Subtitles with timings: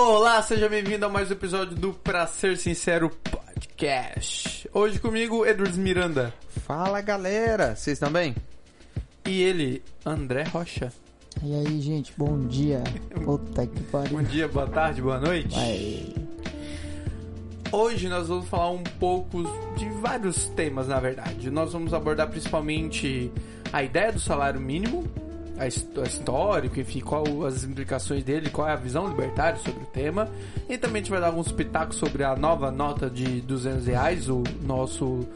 [0.00, 4.70] Olá, seja bem-vindo a mais um episódio do Pra Ser Sincero Podcast.
[4.72, 6.32] Hoje comigo, Edwards Miranda.
[6.64, 8.32] Fala galera, vocês estão bem?
[9.26, 10.92] E ele, André Rocha.
[11.42, 12.84] E aí, gente, bom dia.
[13.24, 14.18] Puta que pariu.
[14.18, 15.52] Bom dia, boa tarde, boa noite.
[15.52, 16.14] Vai.
[17.72, 19.42] Hoje nós vamos falar um pouco
[19.76, 21.50] de vários temas, na verdade.
[21.50, 23.32] Nós vamos abordar principalmente
[23.72, 25.02] a ideia do salário mínimo,
[25.58, 29.82] a his- a histórico, enfim, qual as implicações dele, qual é a visão libertária sobre
[29.82, 30.28] o tema.
[30.68, 34.28] E também a gente vai dar alguns pitacos sobre a nova nota de 200 reais,
[34.28, 35.26] o nosso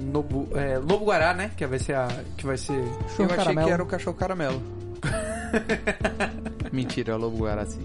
[0.00, 1.50] Nobu, é, Lobo Guará, né?
[1.56, 2.08] Que vai ser a.
[2.36, 2.72] Que vai ser.
[2.72, 3.66] Eu achei caramelo.
[3.68, 4.62] que era o cachorro caramelo.
[6.72, 7.80] Mentira, é o lobo guaraci.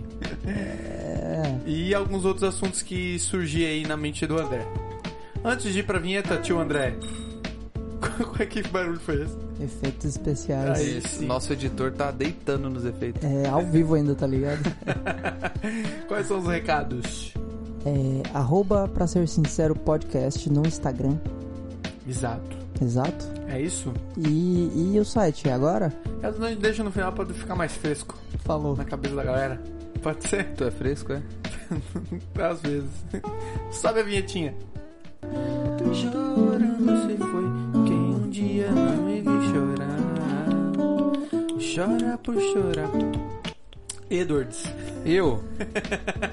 [0.45, 4.65] É, E alguns outros assuntos que surgem aí na mente do André.
[5.43, 6.93] Antes de ir pra vinheta, tio André.
[8.17, 9.37] Qual é que barulho foi esse?
[9.59, 10.79] efeitos especiais.
[10.79, 11.01] Aí.
[11.01, 11.25] Sim.
[11.25, 13.23] nosso editor tá deitando nos efeitos.
[13.23, 14.61] É, ao vivo ainda, tá ligado?
[16.07, 17.33] Quais são os recados?
[17.85, 21.17] É, arroba, pra ser sincero, podcast no Instagram.
[22.07, 22.55] Exato.
[22.81, 23.25] Exato.
[23.47, 23.91] É isso?
[24.17, 25.91] E, e o site, é agora?
[26.21, 28.75] Eu não deixo no final pra ficar mais fresco Falou.
[28.75, 29.61] na cabeça da galera.
[30.01, 30.53] Pode ser?
[30.53, 31.21] Tu é fresco, é?
[32.43, 32.89] Às vezes.
[33.71, 34.53] Sobe a vinhetinha.
[35.77, 37.46] Tô chorando, você foi
[38.73, 39.97] dia não me viu chorar.
[41.75, 42.89] Chora por chorar.
[44.09, 44.63] Edwards.
[45.05, 45.43] Eu?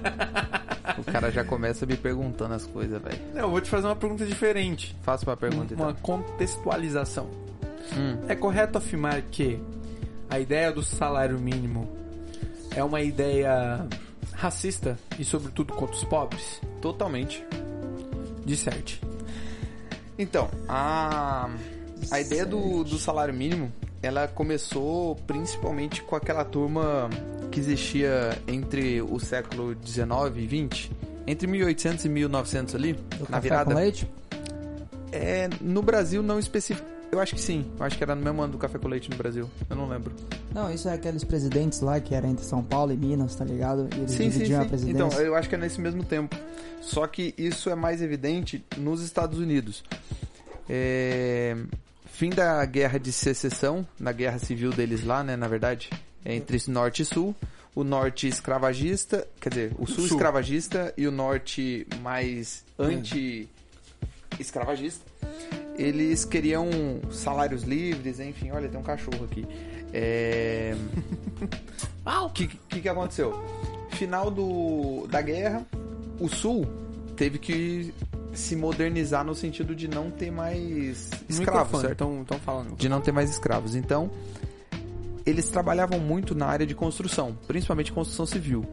[0.99, 3.19] o cara já começa me perguntando as coisas, velho.
[3.35, 4.95] Não, eu vou te fazer uma pergunta diferente.
[5.03, 6.03] Faça uma pergunta Uma então.
[6.03, 7.27] contextualização.
[7.97, 9.61] Hum, É correto afirmar que
[10.31, 11.89] a ideia do salário mínimo
[12.75, 13.87] é uma ideia
[14.33, 16.61] racista e, sobretudo, contra os pobres?
[16.81, 17.43] totalmente.
[18.45, 19.01] Disserte.
[20.19, 21.49] Então, a,
[22.11, 27.09] a ideia do, do salário mínimo, ela começou principalmente com aquela turma
[27.51, 30.93] que existia entre o século 19 e 20,
[31.27, 33.71] entre 1800 e 1900 ali, Do na café virada.
[33.73, 34.11] com leite?
[35.13, 36.87] É, no Brasil não específico.
[37.13, 37.65] Eu acho que sim.
[37.79, 39.49] Eu acho que era no mesmo ano do café com leite no Brasil.
[39.71, 40.13] Eu não lembro.
[40.53, 43.89] Não, isso é aqueles presidentes lá que era entre São Paulo e Minas, tá ligado?
[43.95, 44.69] E eles Sim, sim, dividiam a sim.
[44.69, 45.07] presidência.
[45.07, 46.37] Então, eu acho que é nesse mesmo tempo.
[46.81, 49.85] Só que isso é mais evidente nos Estados Unidos.
[50.69, 51.57] É,
[52.15, 55.91] Fim da guerra de secessão, na guerra civil deles lá, né, na verdade,
[56.25, 57.35] entre norte e sul.
[57.75, 60.17] O norte escravagista, quer dizer, o sul, Sul.
[60.17, 65.05] escravagista e o norte mais anti-escravagista.
[65.77, 66.71] Eles queriam
[67.11, 69.45] salários livres, enfim, olha, tem um cachorro aqui.
[69.93, 70.77] É...
[72.07, 73.43] O que, que, que aconteceu?
[73.91, 75.67] Final do, da guerra,
[76.21, 76.65] o Sul
[77.17, 77.93] teve que
[78.35, 81.93] se modernizar no sentido de não ter mais escravos, certo?
[81.93, 82.77] Então, então falando.
[82.77, 83.75] De não ter mais escravos.
[83.75, 84.11] Então,
[85.25, 88.65] eles trabalhavam muito na área de construção, principalmente construção civil.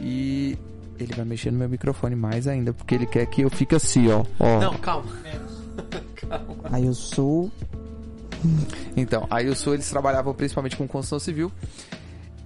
[0.00, 0.58] E
[0.98, 4.10] ele vai mexer no meu microfone mais ainda, porque ele quer que eu fique assim,
[4.10, 4.24] ó.
[4.38, 4.60] ó.
[4.60, 5.10] Não, calma.
[6.16, 6.56] calma.
[6.64, 7.50] Aí o Sul,
[8.96, 11.50] Então, aí o Sul eles trabalhavam principalmente com construção civil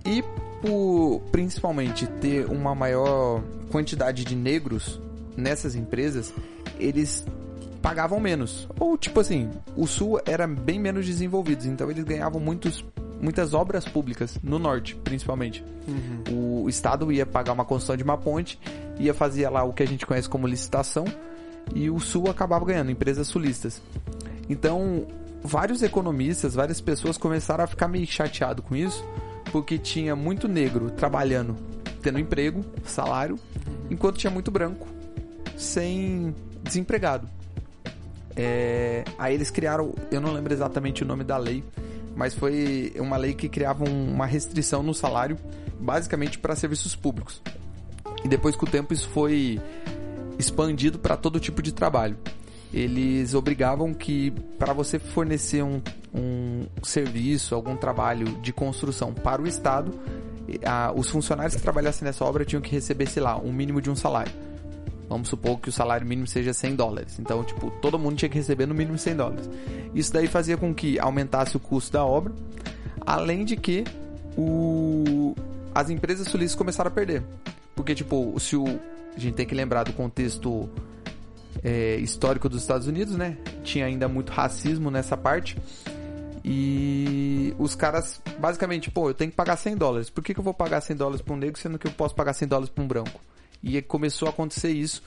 [0.04, 0.22] e
[0.62, 5.00] por principalmente ter uma maior quantidade de negros
[5.38, 6.34] nessas empresas,
[6.78, 7.24] eles
[7.80, 8.68] pagavam menos.
[8.78, 12.84] Ou tipo assim, o Sul era bem menos desenvolvido, então eles ganhavam muitos
[13.20, 15.64] muitas obras públicas no norte, principalmente.
[15.88, 16.62] Uhum.
[16.62, 18.60] O estado ia pagar uma construção de uma ponte,
[18.96, 21.04] ia fazer lá o que a gente conhece como licitação,
[21.74, 23.82] e o sul acabava ganhando, empresas sulistas.
[24.48, 25.04] Então,
[25.42, 29.04] vários economistas, várias pessoas começaram a ficar meio chateado com isso,
[29.50, 31.56] porque tinha muito negro trabalhando,
[32.00, 33.36] tendo emprego, salário,
[33.90, 34.86] enquanto tinha muito branco
[35.58, 37.28] sem desempregado.
[38.36, 41.64] É, aí eles criaram, eu não lembro exatamente o nome da lei,
[42.14, 45.36] mas foi uma lei que criava um- uma restrição no salário,
[45.80, 47.42] basicamente para serviços públicos.
[48.24, 49.60] E depois com o tempo isso foi
[50.38, 52.16] expandido para todo tipo de trabalho.
[52.72, 55.80] Eles obrigavam que para você fornecer um,
[56.14, 59.92] um serviço, algum trabalho de construção para o Estado,
[60.64, 63.90] a- os funcionários que trabalhassem nessa obra tinham que receber, sei lá, um mínimo de
[63.90, 64.32] um salário.
[65.08, 67.18] Vamos supor que o salário mínimo seja 100 dólares.
[67.18, 69.50] Então, tipo, todo mundo tinha que receber no mínimo 100 dólares.
[69.94, 72.32] Isso daí fazia com que aumentasse o custo da obra,
[73.00, 73.84] além de que
[74.36, 75.34] o...
[75.74, 77.22] as empresas sulistas começaram a perder.
[77.74, 78.66] Porque, tipo, se o...
[79.16, 80.68] a gente tem que lembrar do contexto
[81.62, 83.38] é, histórico dos Estados Unidos, né?
[83.64, 85.56] Tinha ainda muito racismo nessa parte.
[86.44, 90.10] E os caras, basicamente, pô, eu tenho que pagar 100 dólares.
[90.10, 92.14] Por que, que eu vou pagar 100 dólares para um negro sendo que eu posso
[92.14, 93.20] pagar 100 dólares para um branco?
[93.62, 95.02] E começou a acontecer isso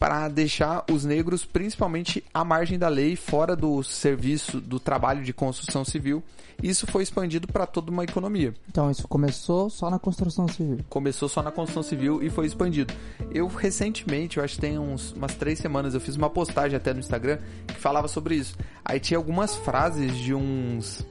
[0.00, 5.30] para deixar os negros principalmente à margem da lei, fora do serviço do trabalho de
[5.30, 6.24] construção civil.
[6.62, 8.54] Isso foi expandido para toda uma economia.
[8.66, 10.78] Então, isso começou só na construção civil.
[10.88, 12.94] Começou só na construção civil e foi expandido.
[13.30, 16.94] Eu recentemente, eu acho que tem uns, umas três semanas, eu fiz uma postagem até
[16.94, 18.56] no Instagram que falava sobre isso.
[18.82, 21.04] Aí tinha algumas frases de uns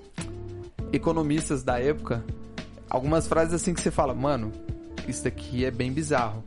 [0.92, 2.25] economistas da época,
[2.89, 4.51] algumas frases assim que você fala, mano,
[5.07, 6.44] isso daqui é bem bizarro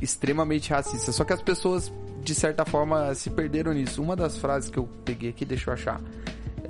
[0.00, 1.12] extremamente racista.
[1.12, 1.92] Só que as pessoas,
[2.22, 4.02] de certa forma, se perderam nisso.
[4.02, 6.00] Uma das frases que eu peguei aqui, deixa eu achar.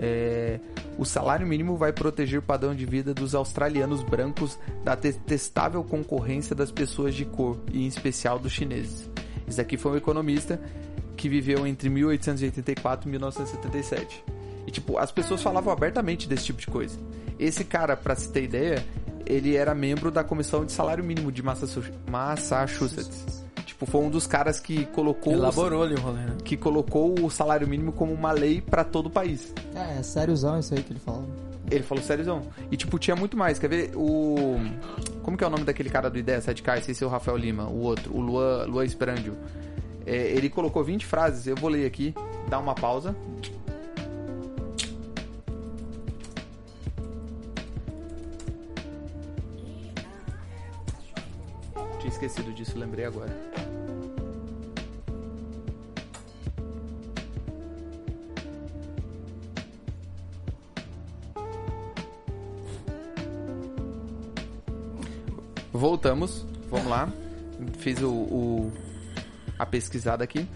[0.01, 0.61] É,
[0.97, 6.55] o salário mínimo vai proteger o padrão de vida dos australianos brancos da detestável concorrência
[6.55, 9.11] das pessoas de cor, e em especial dos chineses.
[9.47, 10.61] Isso aqui foi um economista
[11.17, 14.25] que viveu entre 1884 e 1977.
[14.67, 16.99] E tipo, as pessoas falavam abertamente desse tipo de coisa.
[17.39, 18.85] Esse cara, para se ter ideia,
[19.29, 23.45] ele era membro da comissão de salário mínimo de Massachusetts.
[23.67, 26.37] Tipo, foi um dos caras que colocou elaborou ali o rolê, né?
[26.43, 29.53] que colocou o salário mínimo como uma lei para todo o país.
[29.75, 31.29] É, é sériozão isso aí que ele falou.
[31.71, 32.43] Ele falou sériozão.
[32.71, 33.59] E tipo, tinha muito mais.
[33.59, 34.57] Quer ver o
[35.23, 36.79] como que é o nome daquele cara do Ideia Sidecar?
[36.79, 39.37] Esse é o Rafael Lima, o outro, o Luan, Luan Esperandio.
[40.07, 42.15] É, ele colocou 20 frases, eu vou ler aqui,
[42.49, 43.15] dá uma pausa.
[52.19, 53.33] Esquecido disso, lembrei agora.
[65.73, 67.09] Voltamos, vamos lá.
[67.79, 68.73] Fiz o, o-
[69.59, 70.49] a pesquisada aqui.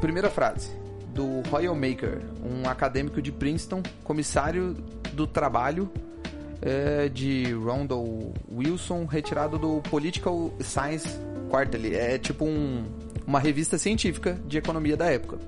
[0.00, 0.70] Primeira frase
[1.14, 4.74] do Royal Maker, um acadêmico de Princeton, comissário
[5.14, 5.90] do trabalho
[6.62, 11.08] é, de Rondell Wilson, retirado do Political Science
[11.50, 11.94] Quarterly.
[11.94, 12.84] É tipo um-
[13.26, 15.38] uma revista científica de economia da época.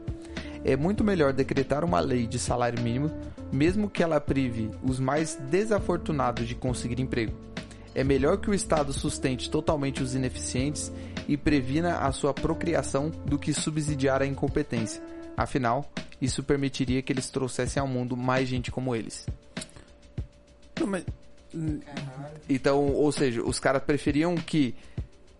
[0.65, 3.11] É muito melhor decretar uma lei de salário mínimo,
[3.53, 7.33] mesmo que ela prive os mais desafortunados de conseguir emprego.
[7.95, 10.93] É melhor que o Estado sustente totalmente os ineficientes
[11.27, 15.03] e previna a sua procriação do que subsidiar a incompetência.
[15.37, 15.91] Afinal,
[16.21, 19.27] isso permitiria que eles trouxessem ao mundo mais gente como eles.
[20.81, 21.05] Não, mas...
[22.49, 24.75] Então, ou seja, os caras preferiam que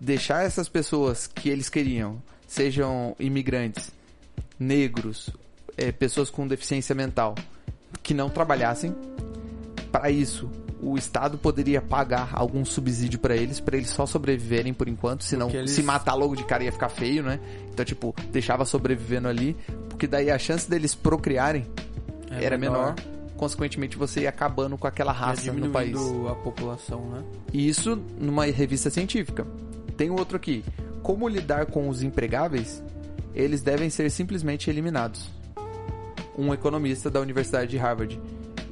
[0.01, 3.91] deixar essas pessoas que eles queriam, sejam imigrantes,
[4.59, 5.31] negros,
[5.77, 7.35] eh, pessoas com deficiência mental,
[8.03, 8.95] que não trabalhassem.
[9.93, 10.51] Para isso,
[10.81, 15.49] o Estado poderia pagar algum subsídio para eles, para eles só sobreviverem por enquanto, senão
[15.61, 17.41] eles- se matar logo de cara ia ficar feio, né?
[17.73, 19.57] Então, tipo, deixava sobrevivendo ali,
[19.89, 21.67] porque daí a chance deles procriarem
[22.31, 22.95] É era menor.
[23.39, 25.97] Consequentemente, você ia acabando com aquela raça no país.
[26.29, 27.23] a população, né?
[27.53, 29.47] E isso numa revista científica.
[29.97, 30.65] Tem outro aqui.
[31.05, 32.83] Como lidar com os empregáveis?
[33.33, 35.31] Eles devem ser simplesmente eliminados.
[36.37, 38.21] Um economista da Universidade de Harvard.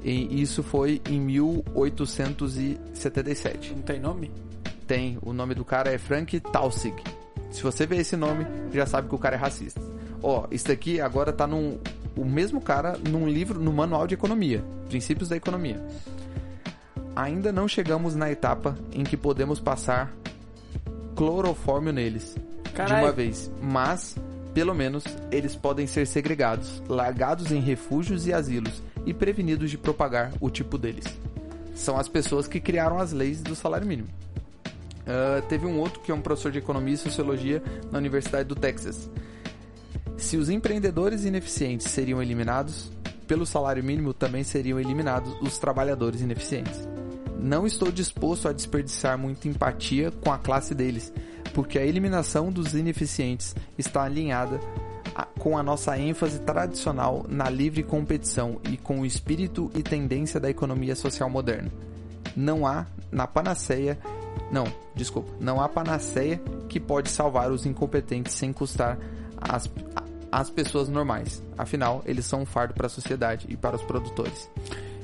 [0.02, 3.72] E isso foi em 1877.
[3.72, 4.32] Não tem nome?
[4.84, 7.00] Tem, o nome do cara é Frank Tausig.
[7.52, 9.80] Se você vê esse nome, já sabe que o cara é racista.
[10.20, 11.78] Ó, isso daqui agora tá num
[12.16, 15.80] o mesmo cara num livro, no manual de economia, Princípios da Economia.
[17.14, 20.12] Ainda não chegamos na etapa em que podemos passar
[21.14, 22.34] clorofórmio neles
[22.64, 23.04] de Caralho.
[23.04, 24.16] uma vez, mas
[24.52, 30.32] pelo menos eles podem ser segregados, largados em refúgios e asilos e prevenidos de propagar
[30.40, 31.06] o tipo deles.
[31.74, 34.08] São as pessoas que criaram as leis do salário mínimo.
[35.06, 38.56] Ah, teve um outro que é um professor de economia e sociologia na Universidade do
[38.56, 39.08] Texas.
[40.16, 42.90] Se os empreendedores ineficientes seriam eliminados,
[43.26, 46.88] pelo salário mínimo também seriam eliminados os trabalhadores ineficientes.
[47.38, 51.12] Não estou disposto a desperdiçar muita empatia com a classe deles,
[51.52, 54.58] porque a eliminação dos ineficientes está alinhada
[55.38, 60.50] com a nossa ênfase tradicional na livre competição e com o espírito e tendência da
[60.50, 61.70] economia social moderna.
[62.34, 63.98] Não há na panaceia,
[64.50, 68.98] não, desculpa, não há panaceia que pode salvar os incompetentes sem custar
[69.40, 69.70] às,
[70.30, 71.42] às pessoas normais.
[71.56, 74.48] Afinal, eles são um fardo para a sociedade e para os produtores.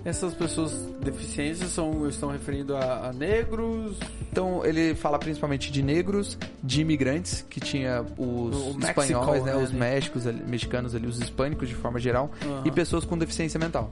[0.04, 3.96] Essas pessoas deficientes são, estão referindo a, a negros,
[4.32, 9.52] Então ele fala principalmente de negros, de imigrantes, que tinha os O Mexico, espanhóis, né,
[9.54, 9.78] né, os ali.
[9.78, 12.62] méxicos, ali, mexicanos ali, os hispânicos de forma geral, Aham.
[12.64, 13.90] e pessoas com deficiência mental.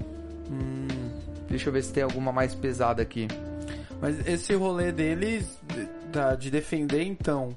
[0.50, 0.88] Hum,
[1.48, 3.28] Deixa eu ver se tem alguma mais pesada aqui.
[4.00, 7.56] mas esse rolê deles de, da- de defender então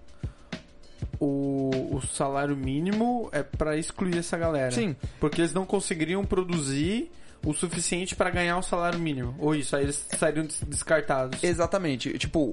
[1.24, 4.72] o, o salário mínimo é pra excluir essa galera.
[4.72, 7.12] Sim, Porque eles não conseguiriam produzir
[7.46, 9.36] o suficiente pra ganhar o salário mínimo.
[9.40, 11.44] Ou isso, aí eles sairiam des- descartados.
[11.44, 12.18] Exatamente.
[12.18, 12.50] Tipo,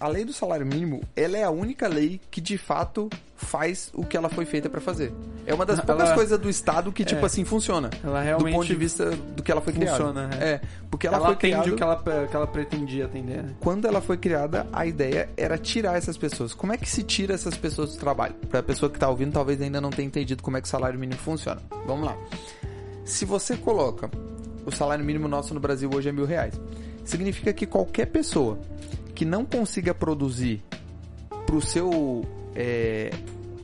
[0.00, 4.04] a lei do salário mínimo, ela é a única lei que de fato faz o
[4.04, 5.12] que ela foi feita pra fazer.
[5.46, 7.26] É uma das Ela- poucas coisas do Estado que, tipo É.
[7.26, 7.90] assim, funciona.
[8.02, 9.96] Ela Do realmente ponto de vista do que ela foi criada.
[9.96, 10.44] funciona, é.
[10.44, 11.70] É, porque ela, ela, foi criada...
[11.72, 13.54] o que ela, que ela pretendia atender, né?
[13.58, 16.54] Quando ela foi criada, a ideia era tirar essas pessoas.
[16.54, 18.34] Como é que se tira essas pessoas do trabalho?
[18.48, 20.98] Pra pessoa que tá ouvindo, talvez ainda não tenha entendido como é que o salário
[20.98, 21.60] mínimo funciona.
[21.84, 22.16] Vamos lá.
[23.04, 24.10] Se você coloca
[24.64, 26.60] o salário mínimo nosso no Brasil hoje é mil reais,
[27.04, 28.58] significa que qualquer pessoa
[29.14, 30.62] que não consiga produzir
[31.46, 33.10] pro seu é,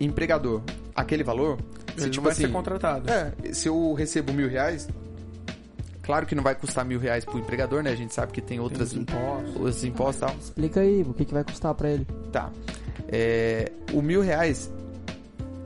[0.00, 0.60] empregador
[0.94, 1.58] aquele valor,
[1.96, 3.08] se, Ele tipo não vai assim, ser contratado.
[3.10, 4.88] é, se eu recebo mil reais,
[6.02, 7.90] claro que não vai custar mil reais pro empregador, né?
[7.90, 9.56] A gente sabe que tem Tem outras os impostos.
[9.60, 10.36] os impostos e tal.
[10.40, 12.06] Explica aí o que, que vai custar pra ele.
[12.32, 12.50] Tá.
[13.06, 14.70] É, o mil reais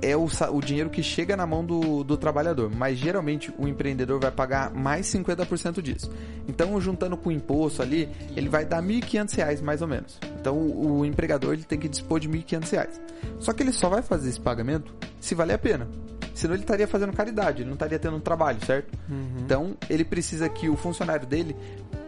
[0.02, 4.20] é o, o dinheiro que chega na mão do, do trabalhador, mas geralmente o empreendedor
[4.20, 6.10] vai pagar mais 50% disso.
[6.48, 10.18] Então, juntando com o imposto ali, ele vai dar 1.500 reais mais ou menos.
[10.40, 13.00] Então, o, o empregador ele tem que dispor de 1.500 reais.
[13.38, 15.88] Só que ele só vai fazer esse pagamento se valer a pena.
[16.34, 18.92] Senão ele estaria fazendo caridade, ele não estaria tendo um trabalho, certo?
[19.08, 19.42] Uhum.
[19.44, 21.54] Então, ele precisa que o funcionário dele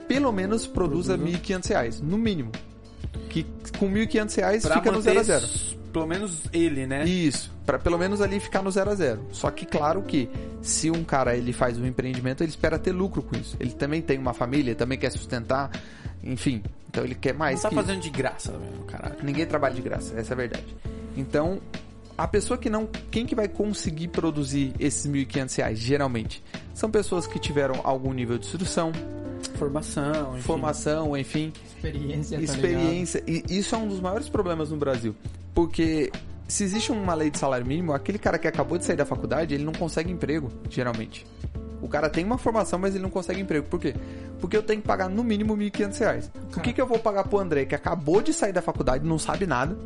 [0.09, 2.51] pelo menos produza 1.500 reais, no mínimo.
[3.35, 3.45] Que
[3.79, 5.45] com 1.500 reais Pra fica no manter 0 a 0.
[5.45, 7.05] s- Pelo menos ele, né?
[7.05, 9.21] Isso, para pelo menos ali ficar no 0 a 0.
[9.33, 10.29] Só que claro que
[10.62, 13.57] se um cara ele faz um empreendimento, ele espera ter lucro com isso.
[13.61, 15.71] Ele também tem uma família, ele também quer sustentar,
[16.23, 16.62] enfim.
[16.91, 19.17] Então ele quer mais Não tá que fazendo de graça, velho, caralho.
[19.23, 20.76] Ninguém trabalha de graça, essa é a verdade.
[21.17, 21.61] Então,
[22.16, 22.88] a pessoa que não.
[23.11, 26.42] Quem que vai conseguir produzir esses 1.500 reais, geralmente?
[26.73, 28.92] São pessoas que tiveram algum nível de instrução,
[29.56, 30.42] Formação, enfim.
[30.42, 33.23] formação, enfim, Experiência, tá experiência.
[33.26, 35.14] E isso é um dos maiores problemas no Brasil.
[35.54, 36.11] Porque
[36.49, 39.54] se existe uma lei de salário mínimo, aquele cara que acabou de sair da faculdade,
[39.54, 41.26] ele não consegue emprego, geralmente.
[41.80, 43.66] O cara tem uma formação, mas ele não consegue emprego.
[43.68, 43.94] Por quê?
[44.40, 46.30] Porque eu tenho que pagar no mínimo 1.500 reais.
[46.56, 49.18] O que, que eu vou pagar pro André, que acabou de sair da faculdade, não
[49.18, 49.76] sabe nada,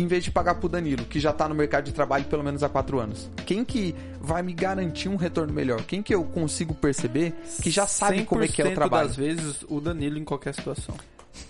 [0.00, 2.62] em vez de pagar pro Danilo, que já tá no mercado de trabalho pelo menos
[2.62, 3.28] há quatro anos?
[3.46, 5.82] Quem que vai me garantir um retorno melhor?
[5.82, 9.08] Quem que eu consigo perceber que já sabe como é que é o 100% trabalho?
[9.08, 10.94] das vezes, o Danilo em qualquer situação.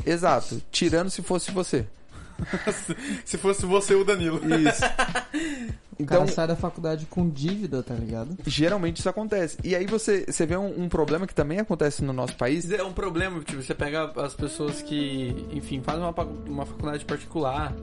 [0.04, 0.60] Exato.
[0.70, 1.86] Tirando se fosse você.
[3.24, 4.40] Se fosse você, o Danilo.
[4.54, 4.84] Isso.
[5.98, 8.38] O Então, cara sai da faculdade com dívida, tá ligado?
[8.46, 9.58] geralmente isso acontece.
[9.64, 12.70] E aí você, você vê um, um problema que também acontece no nosso país.
[12.70, 16.14] É um problema, tipo, você pega as pessoas que, enfim, fazem uma,
[16.46, 17.74] uma faculdade particular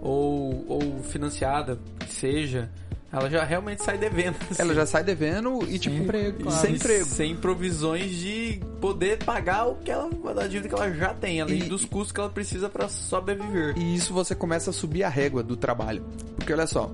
[0.00, 2.68] ou, ou financiada, que seja,
[3.12, 4.36] ela já realmente sai devendo.
[4.50, 4.62] assim.
[4.62, 6.60] Ela já sai devendo e, Sem tipo, emprego, claro.
[6.60, 7.04] sem emprego.
[7.06, 10.08] Sem provisões de poder pagar o que ela,
[10.42, 13.76] a dívida que ela já tem, além E- dos custos que ela precisa pra sobreviver.
[13.76, 16.04] E isso você começa a subir a régua do trabalho.
[16.36, 16.90] Porque olha só,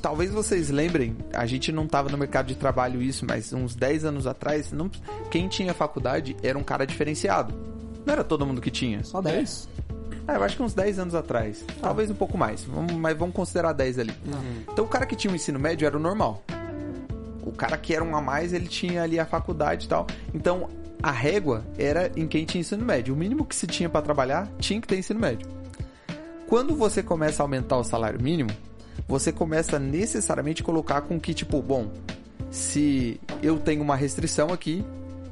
[0.00, 4.04] talvez vocês lembrem, a gente não tava no mercado de trabalho isso, mas uns 10
[4.04, 4.88] anos atrás, não,
[5.30, 7.52] quem tinha faculdade era um cara diferenciado.
[8.06, 9.02] Não era todo mundo que tinha.
[9.04, 9.68] Só 10?
[10.28, 11.64] Ah, eu acho que uns 10 anos atrás.
[11.80, 12.66] Talvez um pouco mais.
[12.98, 14.12] Mas vamos considerar 10 ali.
[14.70, 16.44] Então o cara que tinha o ensino médio era o normal.
[17.42, 20.06] O cara que era um a mais, ele tinha ali a faculdade e tal.
[20.34, 20.68] Então
[21.02, 23.14] a régua era em quem tinha ensino médio.
[23.14, 25.48] O mínimo que se tinha pra trabalhar tinha que ter ensino médio.
[26.46, 28.50] Quando você começa a aumentar o salário mínimo,
[29.06, 31.90] você começa a necessariamente colocar com que, tipo, bom,
[32.50, 34.84] se eu tenho uma restrição aqui,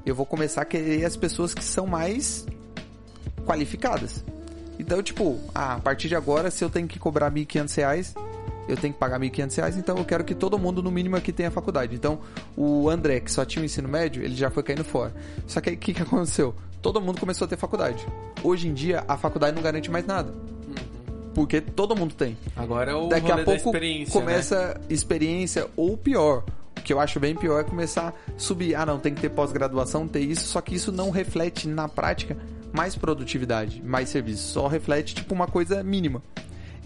[0.06, 2.46] eu vou começar a querer as pessoas que são mais
[3.44, 4.24] qualificadas.
[4.78, 8.14] Então, tipo, ah, a partir de agora, se eu tenho que cobrar 1.500 reais,
[8.68, 11.33] eu tenho que pagar 1.500 reais, então eu quero que todo mundo, no mínimo, aqui
[11.33, 11.95] tenha faculdade.
[11.95, 12.18] Então,
[12.56, 15.14] o André, que só tinha o ensino médio, ele já foi caindo fora.
[15.47, 16.54] Só que aí, o que, que aconteceu?
[16.83, 18.06] Todo mundo começou a ter faculdade.
[18.42, 20.33] Hoje em dia, a faculdade não garante mais nada.
[21.35, 22.37] Porque todo mundo tem.
[22.56, 24.26] Agora é o Daqui a pouco experiência, né?
[24.26, 26.45] começa experiência, ou pior.
[26.78, 28.75] O que eu acho bem pior é começar a subir.
[28.75, 32.37] Ah, não, tem que ter pós-graduação, ter isso, só que isso não reflete na prática
[32.73, 34.52] mais produtividade, mais serviço.
[34.52, 36.23] Só reflete, tipo, uma coisa mínima.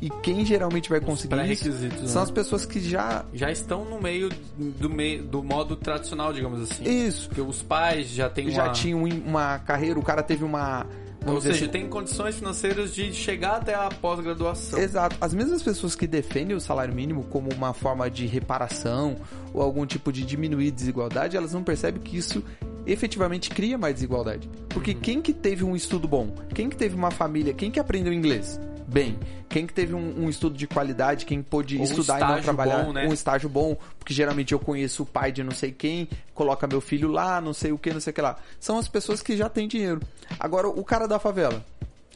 [0.01, 1.71] E quem geralmente vai conseguir isso
[2.07, 2.23] são né?
[2.23, 3.25] as pessoas que já.
[3.35, 6.85] Já estão no meio do, meio, do modo tradicional, digamos assim.
[6.85, 7.29] Isso.
[7.29, 8.73] Porque os pais já têm Já uma...
[8.73, 10.87] tinham uma carreira, o cara teve uma.
[11.21, 14.79] Ou Vamos dizer seja, assim, tem condições financeiras de chegar até a pós-graduação.
[14.79, 15.17] Exato.
[15.21, 19.19] As mesmas pessoas que defendem o salário mínimo como uma forma de reparação
[19.53, 22.43] ou algum tipo de diminuir desigualdade, elas não percebem que isso
[22.87, 24.49] efetivamente cria mais desigualdade.
[24.69, 25.01] Porque Uhum.
[25.01, 26.35] quem que teve um estudo bom?
[26.55, 27.53] Quem que teve uma família?
[27.55, 28.59] Quem que aprendeu inglês?
[28.87, 29.17] Bem,
[29.49, 32.43] quem que teve um, um estudo de qualidade, quem pôde Ou um estudar e não
[32.43, 33.07] trabalhar, bom, né?
[33.07, 36.81] um estágio bom, porque geralmente eu conheço o pai de não sei quem, coloca meu
[36.81, 38.37] filho lá, não sei o que, não sei o que lá.
[38.59, 40.01] São as pessoas que já têm dinheiro.
[40.41, 41.65] Agora, o cara da favela,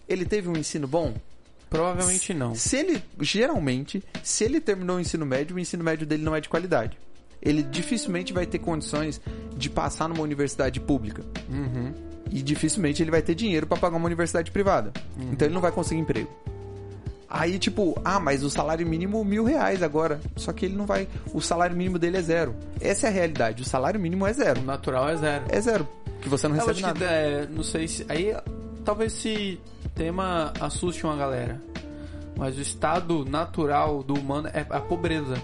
[0.09, 1.14] ele teve um ensino bom?
[1.71, 2.54] Provavelmente não.
[2.54, 6.40] Se ele, geralmente, se ele terminou o ensino médio, o ensino médio dele não é
[6.40, 6.97] de qualidade.
[7.44, 9.20] Ele dificilmente vai ter condições
[9.56, 11.22] de passar numa universidade pública.
[11.48, 11.92] Uhum.
[12.30, 14.92] E dificilmente ele vai ter dinheiro para pagar uma universidade privada.
[15.30, 16.30] Então ele não vai conseguir emprego.
[17.28, 20.20] Aí, tipo, ah, mas o salário mínimo mil reais agora.
[20.36, 21.08] Só que ele não vai.
[21.32, 22.54] O salário mínimo dele é zero.
[22.80, 23.62] Essa é a realidade.
[23.62, 24.60] O salário mínimo é zero.
[24.60, 25.44] O natural é zero.
[25.48, 25.88] É zero.
[26.20, 27.12] Que você não Eu recebe acho que, nada.
[27.12, 28.06] é, não sei se.
[28.08, 28.34] Aí
[28.84, 29.60] talvez esse
[29.94, 31.60] tema assuste uma galera.
[32.36, 35.34] Mas o estado natural do humano é a pobreza.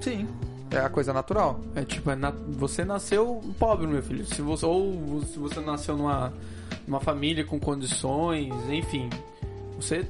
[0.00, 0.28] Sim.
[0.70, 1.58] É a coisa natural.
[1.74, 4.24] É tipo, é na- você nasceu pobre, meu filho.
[4.24, 6.32] Se você, ou se você nasceu numa,
[6.86, 9.10] numa família com condições, enfim.
[9.76, 10.06] Você,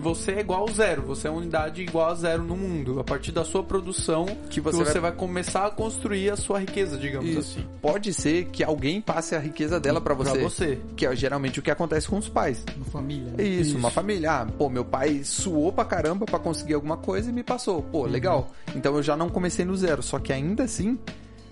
[0.00, 1.02] você é igual a zero.
[1.02, 3.00] Você é uma unidade igual a zero no mundo.
[3.00, 5.12] A partir da sua produção, Que que você você, vai- vai...
[5.12, 7.38] começar a construir a sua riqueza, digamos Isso.
[7.58, 7.66] assim.
[7.82, 10.30] Pode ser que alguém passe a riqueza dela pra você.
[10.32, 10.78] Pra você.
[10.96, 12.64] Que é geralmente o que acontece com os pais.
[12.76, 13.32] Uma família.
[13.36, 13.48] É né?
[13.48, 13.78] Isso, Isso.
[13.78, 14.30] uma família.
[14.32, 17.82] Ah, pô, meu pai suou pra caramba pra conseguir alguma coisa e me passou.
[17.82, 18.50] Pô, legal.
[18.74, 20.02] Então eu já não comecei no zero.
[20.02, 20.98] Só que ainda assim,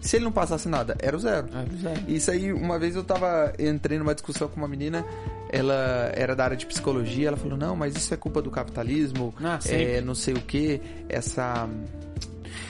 [0.01, 1.49] se ele não passasse nada, era o zero.
[1.49, 2.01] É, zero.
[2.07, 5.05] Isso aí, uma vez eu tava, entrei numa discussão com uma menina,
[5.55, 9.35] ela era da área de psicologia, ela falou, não, mas isso é culpa do capitalismo,
[9.43, 11.69] Ah, é não sei o que, essa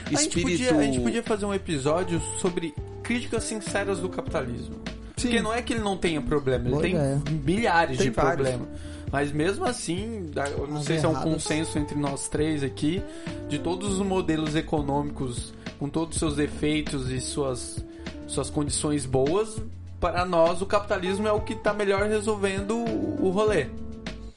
[0.05, 0.51] A gente, espírito...
[0.51, 2.73] podia, a gente podia fazer um episódio sobre
[3.03, 4.75] críticas sinceras do capitalismo.
[5.17, 5.29] Sim.
[5.29, 7.21] Porque não é que ele não tenha problema, ele Boa tem ideia.
[7.43, 8.67] milhares Tem de problemas.
[9.11, 11.31] Mas mesmo assim, eu não As sei se é um erradas.
[11.31, 13.01] consenso entre nós três aqui,
[13.47, 17.83] de todos os modelos econômicos, com todos os seus defeitos e suas,
[18.27, 19.61] suas condições boas,
[19.99, 23.67] para nós o capitalismo é o que está melhor resolvendo o rolê.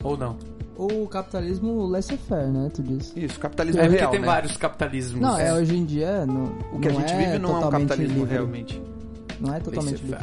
[0.03, 0.37] Ou não?
[0.77, 2.71] O capitalismo laissez-faire, né?
[2.73, 3.19] Tu disse.
[3.19, 4.27] Isso, capitalismo É porque real, tem né?
[4.27, 5.21] vários capitalismos.
[5.21, 6.25] Não, é hoje em dia.
[6.25, 8.33] Não, O que a gente é vive não é um capitalismo livre.
[8.33, 8.83] realmente.
[9.41, 10.19] Não é totalmente livre.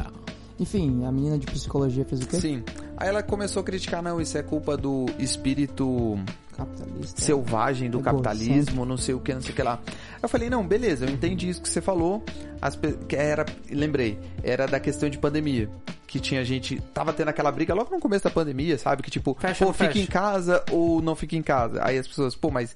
[0.58, 2.40] Enfim, a menina de psicologia fez o quê?
[2.40, 2.64] Sim.
[2.96, 6.18] Aí ela começou a criticar, não, isso é culpa do espírito
[6.56, 7.20] Capitalista.
[7.20, 8.22] selvagem do Egocêntrico.
[8.24, 9.78] capitalismo, não sei o que, não sei o que lá.
[10.22, 12.22] Eu falei, não, beleza, eu entendi isso que você falou.
[12.60, 15.68] As pe- que era, lembrei, era da questão de pandemia.
[16.06, 19.02] Que tinha gente, tava tendo aquela briga logo no começo da pandemia, sabe?
[19.02, 21.84] Que tipo, Fecha pô, ou fica em casa ou não fica em casa.
[21.84, 22.74] Aí as pessoas, pô, mas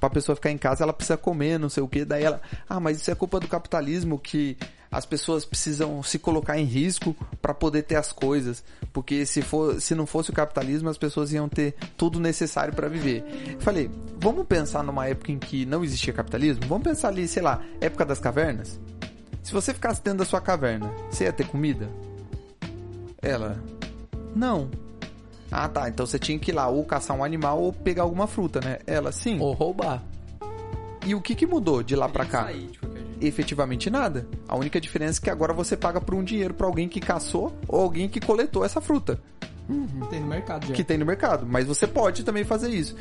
[0.00, 2.04] pra pessoa ficar em casa ela precisa comer, não sei o que.
[2.04, 4.56] Daí ela, ah, mas isso é culpa do capitalismo que
[4.90, 9.80] as pessoas precisam se colocar em risco pra poder ter as coisas, porque se for,
[9.80, 13.24] se não fosse o capitalismo, as pessoas iam ter tudo necessário pra viver.
[13.52, 16.64] Eu Falei, vamos pensar numa época em que não existia capitalismo?
[16.66, 18.80] Vamos pensar ali, sei lá, época das cavernas?
[19.42, 21.88] Se você ficasse dentro da sua caverna, você ia ter comida?
[23.22, 23.62] Ela,
[24.34, 24.70] não.
[25.50, 25.88] Ah, tá.
[25.88, 28.78] Então você tinha que ir lá ou caçar um animal ou pegar alguma fruta, né?
[28.86, 29.38] Ela, sim.
[29.40, 30.02] Ou roubar.
[31.04, 32.52] E o que que mudou de lá pra cá?
[33.20, 34.26] Efetivamente nada.
[34.48, 37.52] A única diferença é que agora você paga por um dinheiro pra alguém que caçou
[37.68, 39.20] ou alguém que coletou essa fruta
[40.10, 40.74] Tem no mercado já.
[40.74, 41.46] que tem no mercado.
[41.46, 42.96] Mas você pode também fazer isso.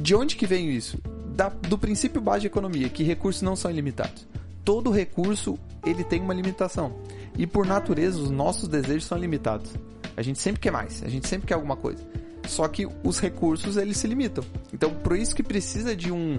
[0.00, 0.98] De onde que vem isso?
[1.34, 4.26] Da- do princípio básico de economia, que recursos não são ilimitados.
[4.64, 6.92] Todo recurso ele tem uma limitação.
[7.36, 9.72] E por natureza os nossos desejos são limitados.
[10.16, 12.02] A gente sempre quer mais, a gente sempre quer alguma coisa.
[12.46, 14.44] Só que os recursos eles se limitam.
[14.72, 16.38] Então por isso que precisa de um,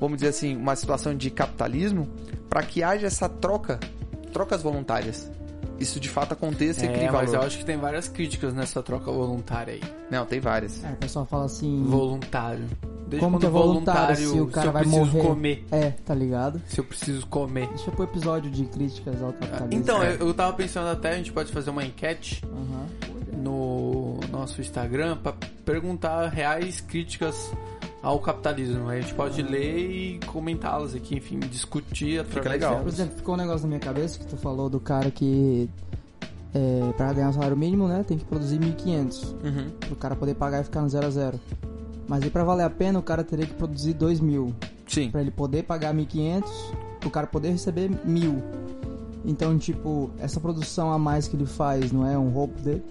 [0.00, 2.08] vamos dizer assim, uma situação de capitalismo
[2.48, 3.78] para que haja essa troca,
[4.32, 5.30] trocas voluntárias.
[5.78, 7.42] Isso de fato aconteça e crie É, mas valor.
[7.42, 9.82] eu acho que tem várias críticas nessa troca voluntária aí.
[10.10, 10.84] Não, tem várias.
[10.84, 11.84] É, o pessoal fala assim.
[11.84, 12.66] Voluntário.
[13.08, 15.22] Desde Como que é voluntário se o cara se eu vai preciso morrer?
[15.28, 15.64] comer.
[15.72, 16.60] É, tá ligado?
[16.68, 17.66] Se eu preciso comer.
[17.68, 19.72] Deixa pro episódio de críticas ao capitalismo.
[19.72, 20.14] Então, É.
[20.14, 22.86] eu, eu tava pensando até, a gente pode fazer uma enquete Aham.
[23.42, 25.32] no nosso Instagram pra
[25.64, 27.50] perguntar reais críticas
[28.02, 28.88] ao capitalismo.
[28.88, 32.78] A gente pode ler e comentá-las aqui, enfim, discutir através legal.
[32.80, 35.68] Por exemplo, ficou um negócio na minha cabeça que tu falou do cara que.
[36.52, 38.04] É, pra ganhar o salário mínimo, né?
[38.06, 39.70] Tem que produzir 1.500 Uhum.
[39.78, 41.40] pro cara poder pagar e ficar no 0 a 0
[42.08, 44.52] Mas aí pra valer a pena, o cara teria que produzir 2.000
[44.88, 45.10] Sim.
[45.12, 46.42] Pra ele poder pagar 1.500,
[47.06, 48.42] o cara poder receber 1.000
[49.24, 52.82] Então, tipo, essa produção a mais que ele faz não é um roubo dele?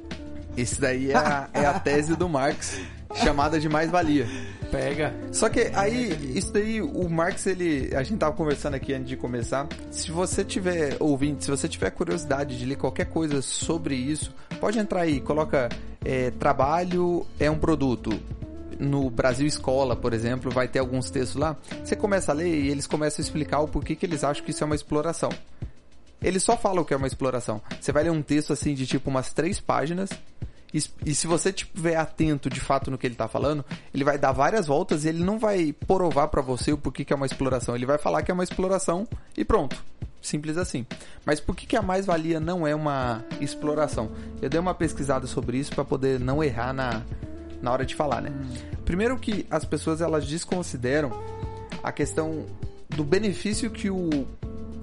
[0.56, 2.80] Esse daí é a, é a tese do Marx,
[3.16, 4.28] chamada de mais-valia.
[4.72, 5.14] Pega.
[5.32, 7.96] Só que aí, isso daí, o Marx, ele.
[7.96, 9.68] A gente tava conversando aqui antes de começar.
[9.90, 14.78] Se você tiver ouvinte, se você tiver curiosidade de ler qualquer coisa sobre isso, pode
[14.78, 15.70] entrar aí, coloca
[16.06, 18.12] é, trabalho é um produto.
[18.80, 21.58] No Brasil Escola, por exemplo, vai ter alguns textos lá.
[21.84, 24.52] Você começa a ler e eles começam a explicar o porquê que eles acham que
[24.52, 25.30] isso é uma exploração.
[26.22, 27.62] Eles só falam que é uma exploração.
[27.80, 30.10] Você vai ler um texto assim de tipo umas três páginas.
[30.74, 34.18] E, e se você estiver atento de fato no que ele tá falando, ele vai
[34.18, 37.26] dar várias voltas e ele não vai provar pra você o porquê que é uma
[37.26, 37.76] exploração.
[37.76, 39.84] Ele vai falar que é uma exploração e pronto.
[40.22, 40.86] Simples assim.
[41.26, 44.12] Mas por que, que a mais-valia não é uma exploração?
[44.42, 47.04] Eu dei uma pesquisada sobre isso pra poder não errar na,
[47.62, 48.32] na hora de falar, né?
[48.86, 51.12] Primeiro que as pessoas elas desconsideram
[51.82, 52.46] a questão
[52.90, 54.28] do benefício que o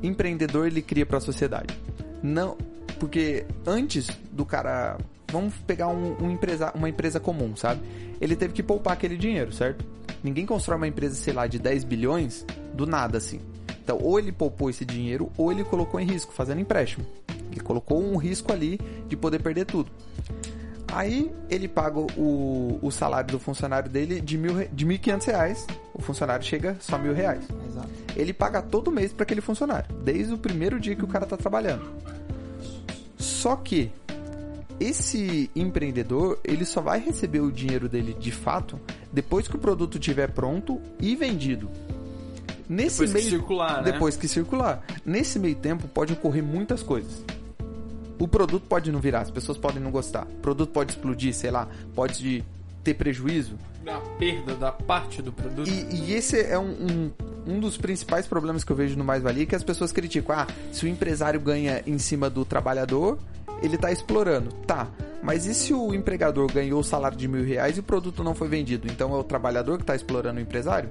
[0.02, 1.78] empreendedor ele cria para a sociedade.
[2.22, 2.56] Não,
[2.98, 4.96] porque antes do cara,
[5.36, 7.82] vamos pegar um, um empresa, uma empresa comum, sabe?
[8.20, 9.84] Ele teve que poupar aquele dinheiro, certo?
[10.24, 13.40] Ninguém constrói uma empresa, sei lá, de 10 bilhões do nada assim.
[13.84, 17.04] Então, ou ele poupou esse dinheiro, ou ele colocou em risco, fazendo empréstimo.
[17.52, 19.90] Ele colocou um risco ali de poder perder tudo.
[20.90, 25.66] Aí ele paga o, o salário do funcionário dele de mil, de 1.500 reais.
[25.92, 27.44] O funcionário chega só mil reais.
[27.68, 27.88] Exato.
[28.16, 31.36] Ele paga todo mês para aquele funcionário, desde o primeiro dia que o cara tá
[31.36, 31.84] trabalhando.
[33.18, 33.92] Só que
[34.78, 38.78] esse empreendedor, ele só vai receber o dinheiro dele de fato
[39.12, 41.70] depois que o produto estiver pronto e vendido.
[42.68, 43.92] Nesse Depois que meio circular, né?
[43.92, 44.82] depois que circular.
[45.04, 47.24] Nesse meio tempo pode ocorrer muitas coisas.
[48.18, 50.24] O produto pode não virar, as pessoas podem não gostar.
[50.24, 52.44] O produto pode explodir, sei lá, pode
[52.82, 53.56] ter prejuízo.
[53.86, 55.68] A perda da parte do produto.
[55.68, 57.10] E, e esse é um, um,
[57.46, 60.34] um dos principais problemas que eu vejo no Mais Valia, que as pessoas criticam.
[60.36, 63.18] Ah, se o empresário ganha em cima do trabalhador,
[63.62, 64.50] ele tá explorando.
[64.66, 64.88] Tá,
[65.22, 68.34] mas e se o empregador ganhou o salário de mil reais e o produto não
[68.34, 68.86] foi vendido?
[68.90, 70.90] Então é o trabalhador que tá explorando o empresário?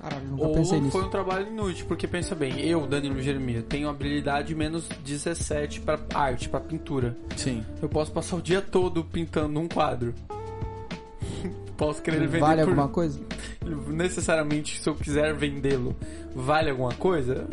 [0.00, 0.92] Caralho, nunca Ou pensei nisso.
[0.92, 5.98] foi um trabalho inútil, porque pensa bem, eu, Danilo Jeremias, tenho habilidade menos 17 pra
[6.14, 7.16] arte, pra pintura.
[7.36, 7.64] Sim.
[7.82, 10.14] Eu posso passar o dia todo pintando um quadro.
[11.78, 12.70] Posso querer vender Vale por...
[12.70, 13.18] alguma coisa?
[13.86, 15.96] Necessariamente, se eu quiser vendê-lo,
[16.34, 17.46] vale alguma coisa?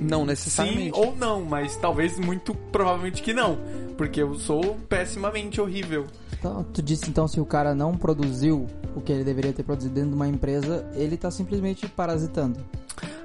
[0.00, 0.98] Não Sim necessariamente.
[0.98, 3.58] ou não, mas talvez muito provavelmente que não.
[3.98, 6.06] Porque eu sou pessimamente horrível.
[6.38, 9.94] Então, tu disse então se o cara não produziu o que ele deveria ter produzido
[9.94, 12.58] dentro de uma empresa, ele tá simplesmente parasitando.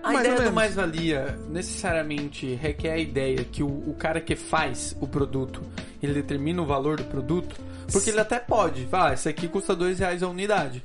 [0.03, 4.95] A Mais ideia do mais-valia necessariamente requer a ideia que o, o cara que faz
[4.99, 5.61] o produto,
[6.03, 7.55] ele determina o valor do produto,
[7.91, 10.83] porque ele até pode, ah, isso aqui custa dois reais a unidade.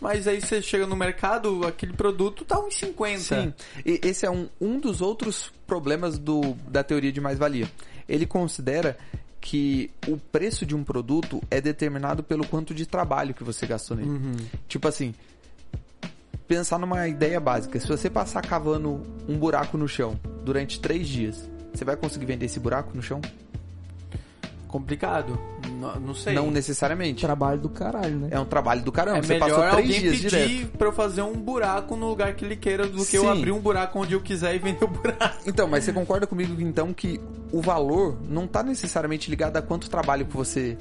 [0.00, 3.20] Mas aí você chega no mercado, aquele produto tá uns 50.
[3.20, 7.70] Sim, e esse é um, um dos outros problemas do, da teoria de mais-valia.
[8.08, 8.96] Ele considera
[9.40, 13.96] que o preço de um produto é determinado pelo quanto de trabalho que você gastou
[13.96, 14.08] nele.
[14.08, 14.36] Uhum.
[14.68, 15.14] Tipo assim,
[16.48, 17.78] pensar numa ideia básica.
[17.78, 22.46] Se você passar cavando um buraco no chão durante três dias, você vai conseguir vender
[22.46, 23.20] esse buraco no chão?
[24.66, 25.38] Complicado.
[25.80, 26.34] Não, não sei.
[26.34, 27.24] Não necessariamente.
[27.24, 28.28] Trabalho do caralho, né?
[28.30, 29.18] É um trabalho do caramba.
[29.18, 30.78] é você melhor passou três alguém dias pedir direto.
[30.78, 33.28] pra eu fazer um buraco no lugar que ele queira do que eu Sim.
[33.28, 35.38] abrir um buraco onde eu quiser e vender o buraco.
[35.46, 37.20] Então, mas você concorda comigo então que
[37.52, 40.76] o valor não está necessariamente ligado a quanto trabalho que você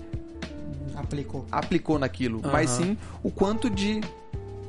[0.95, 1.45] Aplicou.
[1.51, 2.51] aplicou naquilo, Aham.
[2.51, 4.01] mas sim o quanto de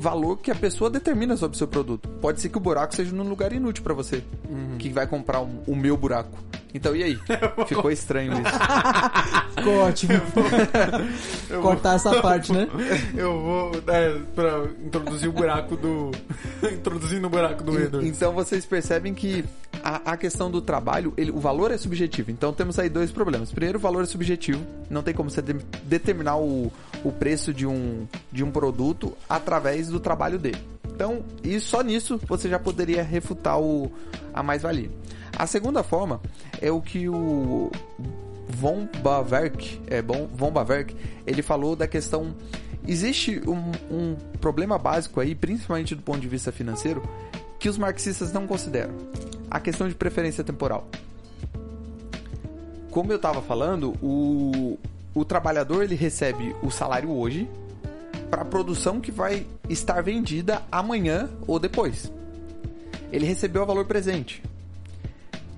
[0.00, 2.08] valor que a pessoa determina sobre o seu produto.
[2.20, 4.76] Pode ser que o buraco seja num lugar inútil pra você, Uhum.
[4.78, 6.38] que vai comprar um- o meu buraco.
[6.72, 7.18] Então e aí?
[7.66, 8.42] Ficou estranho isso.
[9.58, 10.14] Ficou ótimo.
[11.62, 12.68] Cortar essa parte, né?
[13.14, 16.10] Eu vou, é, pra introduzir o buraco do.
[16.72, 18.06] Introduzindo o buraco do Edward.
[18.08, 19.44] Então vocês percebem que
[19.82, 22.30] a, a questão do trabalho, ele- o valor é subjetivo.
[22.30, 23.50] Então temos aí dois problemas.
[23.50, 24.64] Primeiro, o valor é subjetivo.
[24.88, 26.72] Não tem como você de- determinar o,
[27.04, 30.62] o preço de um, de um produto através do trabalho dele.
[30.84, 33.90] Então, e só nisso você já poderia refutar o,
[34.34, 34.90] a mais-valia.
[35.36, 36.20] A segunda forma
[36.60, 37.70] é o que o
[38.48, 40.94] Von Bawerk, é, Von Bawerk,
[41.26, 42.34] ele falou da questão.
[42.86, 47.02] Existe um, um problema básico aí, principalmente do ponto de vista financeiro,
[47.58, 48.94] que os marxistas não consideram.
[49.50, 50.86] A questão de preferência temporal.
[52.90, 54.78] Como eu estava falando, o,
[55.14, 57.48] o trabalhador ele recebe o salário hoje
[58.30, 62.10] para a produção que vai estar vendida amanhã ou depois.
[63.12, 64.42] Ele recebeu o valor presente.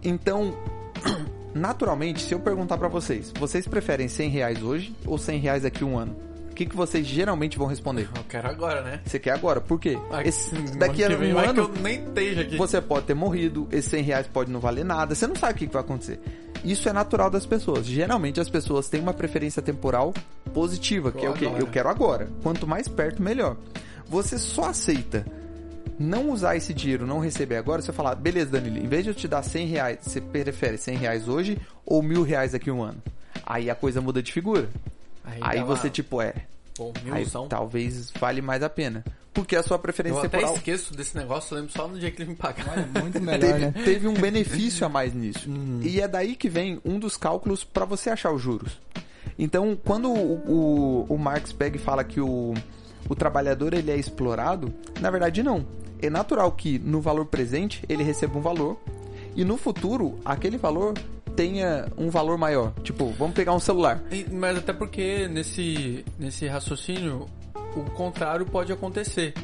[0.03, 0.57] Então,
[1.55, 5.85] naturalmente, se eu perguntar para vocês, vocês preferem 100 reais hoje ou 100 reais daqui
[5.85, 6.17] a um ano?
[6.53, 8.09] O que, que vocês geralmente vão responder?
[8.15, 9.01] Eu quero agora, né?
[9.05, 9.59] Você quer agora?
[9.61, 9.99] Por quê?
[10.25, 12.57] Esse- daqui a um ano, que eu nem esteja aqui.
[12.57, 15.57] você pode ter morrido, esses 100 reais pode não valer nada, você não sabe o
[15.57, 16.21] que que vai acontecer.
[16.63, 17.87] Isso é natural das pessoas.
[17.87, 20.13] Geralmente as pessoas têm uma preferência temporal
[20.53, 21.47] positiva, que é o quê?
[21.47, 21.61] Agora.
[21.63, 22.29] Eu quero agora.
[22.43, 23.57] Quanto mais perto, melhor.
[24.07, 25.25] Você só aceita
[25.99, 29.15] não usar esse dinheiro, não receber agora, você falar, beleza, Danilo, em vez de eu
[29.15, 32.83] te dar 100 reais, você prefere 100 reais hoje ou mil reais daqui a um
[32.83, 33.03] ano?
[33.45, 34.69] Aí a coisa muda de figura.
[35.25, 36.35] Aí dá você, lá, tipo, é,
[36.75, 39.05] Pô, aí talvez vale mais a pena.
[39.33, 42.11] Porque a sua preferência Eu até temporal esqueço desse negócio, eu lembro só no dia
[42.11, 42.87] que ele me pagar.
[43.01, 43.75] Muito melhor, teve, né?
[43.85, 45.49] teve um benefício a mais nisso.
[45.81, 48.79] E é daí que vem um dos cálculos para você achar os juros.
[49.39, 52.53] Então, quando o, o, o Marx pega e fala que o,
[53.09, 55.67] o trabalhador ele é explorado, na verdade não.
[56.01, 58.77] É natural que no valor presente ele receba um valor
[59.35, 60.95] e no futuro aquele valor
[61.37, 62.73] tenha um valor maior.
[62.83, 64.03] Tipo, vamos pegar um celular.
[64.31, 67.27] Mas até porque nesse, nesse raciocínio,
[67.77, 69.35] o contrário pode acontecer.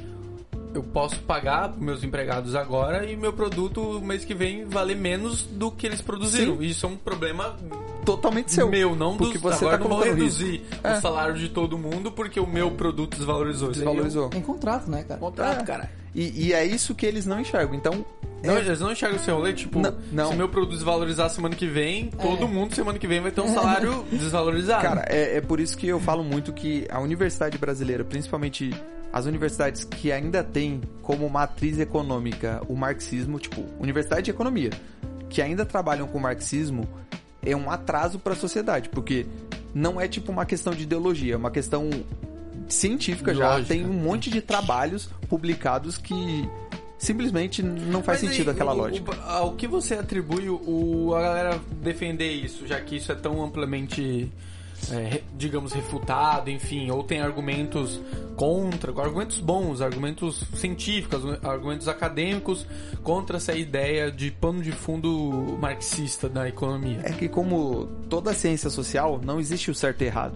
[0.74, 5.70] eu posso pagar meus empregados agora e meu produto mês que vem valer menos do
[5.70, 6.62] que eles produziram.
[6.62, 7.56] Isso é um problema
[8.04, 8.68] Totalmente seu.
[8.68, 10.92] meu, não dos porque você agora tá não vou reduzir É.
[10.96, 13.70] o salário de todo mundo porque o meu produto desvalorizou.
[13.70, 14.28] Desvalorizou.
[14.28, 15.18] Tem contrato, né, cara?
[15.20, 15.64] Contrato, É.
[15.64, 15.90] cara.
[16.14, 17.74] E, e é isso que eles não enxergam.
[17.74, 18.04] Então,
[18.42, 20.30] Não, é- eles não enxergam esse rolê, tipo, Não, não.
[20.30, 22.46] se meu produto desvalorizar semana que vem, todo É.
[22.46, 24.82] mundo semana que vem vai ter um salário desvalorizado.
[24.82, 28.72] Cara, é, é por isso que eu falo muito que a universidade brasileira, principalmente
[29.12, 34.70] as universidades que ainda têm como matriz econômica o marxismo, tipo, universidade de economia,
[35.30, 36.86] que ainda trabalham com o marxismo,
[37.44, 39.26] é um atraso para a sociedade, porque
[39.74, 41.88] não é tipo uma questão de ideologia, é uma questão
[42.68, 43.62] científica já.
[43.62, 46.48] Tem um monte de trabalhos publicados que
[46.98, 49.12] simplesmente não faz Mas aí, sentido aquela o- lógica.
[49.12, 53.42] o- ao que você atribui o, a galera defender isso, já que isso é tão
[53.44, 54.30] amplamente,
[54.92, 58.00] é, digamos, refutado, enfim, ou tem argumentos
[58.36, 62.64] contra, argumentos bons, argumentos científicos, argumentos acadêmicos
[63.02, 67.00] contra essa ideia de pano de fundo marxista da economia.
[67.02, 70.34] É que como toda ciência social, não existe o certo e errado.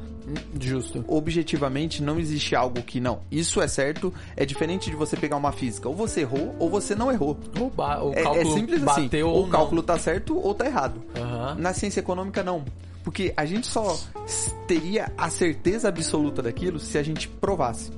[0.61, 1.05] Justo.
[1.09, 3.21] objetivamente não existe algo que não.
[3.31, 5.89] Isso é certo, é diferente de você pegar uma física.
[5.89, 7.37] Ou você errou ou você não errou.
[7.61, 9.03] O, ba- o É, é cálculo simples assim.
[9.05, 11.03] bateu Ou ou o cálculo tá certo ou tá errado.
[11.17, 11.57] Aham.
[11.59, 12.65] Na ciência econômica não.
[13.03, 13.99] Porque a gente só
[14.67, 17.91] teria a certeza absoluta daquilo se a gente provasse.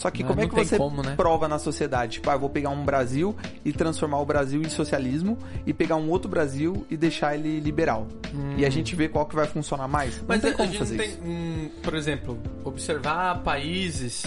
[0.00, 1.14] Só que Mas como é não que você como, né?
[1.14, 2.14] prova na sociedade?
[2.14, 5.36] Tipo, ah, eu vou pegar um Brasil e transformar o Brasil em socialismo
[5.66, 8.08] e pegar um outro Brasil e deixar ele liberal.
[8.56, 10.16] E a gente vê qual que vai funcionar mais.
[10.16, 10.26] Não Hum.
[10.28, 11.20] Mas tem a, como a gente fazer tem, isso.
[11.22, 14.24] hum, por exemplo, observar países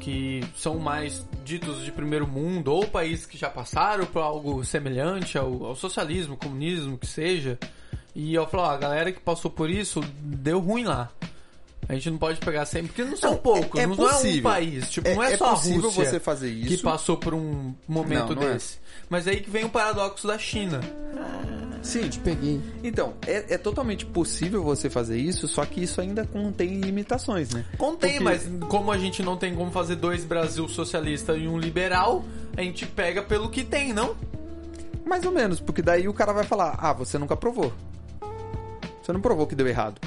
[0.00, 5.38] que são mais ditos de primeiro mundo, ou países que já passaram por algo semelhante
[5.38, 7.56] ao, ao socialismo, comunismo, que seja,
[8.14, 11.10] e eu falo, ó, a galera que passou por isso deu ruim lá.
[11.88, 13.96] A gente não pode pegar sempre, porque não são Não, poucos, é- é não é
[13.96, 14.42] um possível.
[14.42, 16.82] país, tipo, É- não é, é só a possível Rússia você fazer que isso.
[16.82, 18.54] passou por um momento Não, não é.
[18.54, 18.78] desse.
[19.08, 20.80] Mas aí que vem o paradoxo da China.
[21.82, 22.60] Sim, Te peguei.
[22.82, 27.64] Então, é, é totalmente possível você fazer isso, só que isso ainda contém limitações, né?
[27.78, 31.56] Contém, Porque- mas como a gente não tem como fazer dois Brasil socialista e um
[31.56, 32.24] liberal,
[32.56, 34.14] a gente pega pelo que tem, não?
[35.06, 37.72] Mais ou menos, porque daí o cara vai falar: ah, você nunca provou.
[39.08, 39.98] Você não provou que deu errado.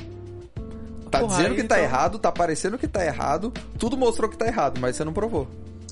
[1.10, 4.38] Tá Porra, dizendo que tá então- errado, tá parecendo que tá errado, tudo mostrou que
[4.38, 5.48] tá errado, mas você não provou.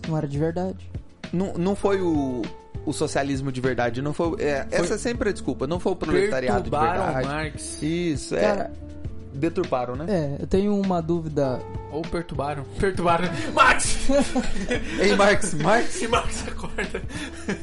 [0.08, 0.78] Não era de verdade.
[1.34, 2.43] Não, não foi o,
[2.86, 4.39] o socialismo de verdade, não foi.
[4.43, 7.28] é, Essa é sempre a desculpa, não foi o proletariado de verdade.
[7.28, 7.82] Marx.
[7.82, 8.41] Isso, é.
[8.41, 8.72] Cara-
[9.34, 10.06] Deturparam, né?
[10.08, 11.60] É, eu tenho uma dúvida.
[11.91, 12.63] Ou perturbaram.
[12.80, 13.28] Perturbaram.
[13.56, 13.98] Max!
[15.02, 15.89] Ei, Marx, Marx.
[15.93, 17.02] Se Max acorda.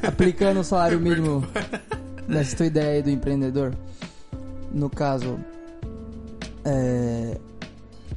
[0.05, 1.45] Aplicando o salário mínimo
[2.27, 3.73] nessa tua ideia aí do empreendedor.
[4.71, 5.39] No caso,
[6.63, 7.37] é,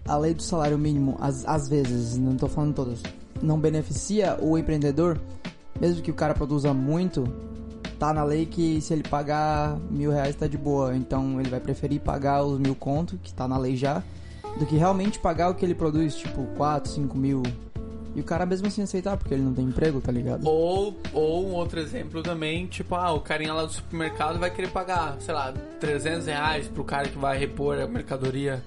[0.06, 3.02] a lei do salário mínimo, às, às vezes, não tô falando todas,
[3.42, 5.18] não beneficia o empreendedor,
[5.80, 7.24] mesmo que o cara produza muito,
[7.98, 10.96] tá na lei que se ele pagar mil reais tá de boa.
[10.96, 14.02] Então ele vai preferir pagar os mil conto, que tá na lei já,
[14.58, 17.42] do que realmente pagar o que ele produz, tipo 4, 5 mil.
[18.14, 20.44] E o cara mesmo assim aceitar, porque ele não tem emprego, tá ligado?
[20.46, 24.68] Ou, ou um outro exemplo também, tipo, ah, o carinha lá do supermercado vai querer
[24.70, 28.60] pagar, sei lá, 300 reais pro cara que vai repor a mercadoria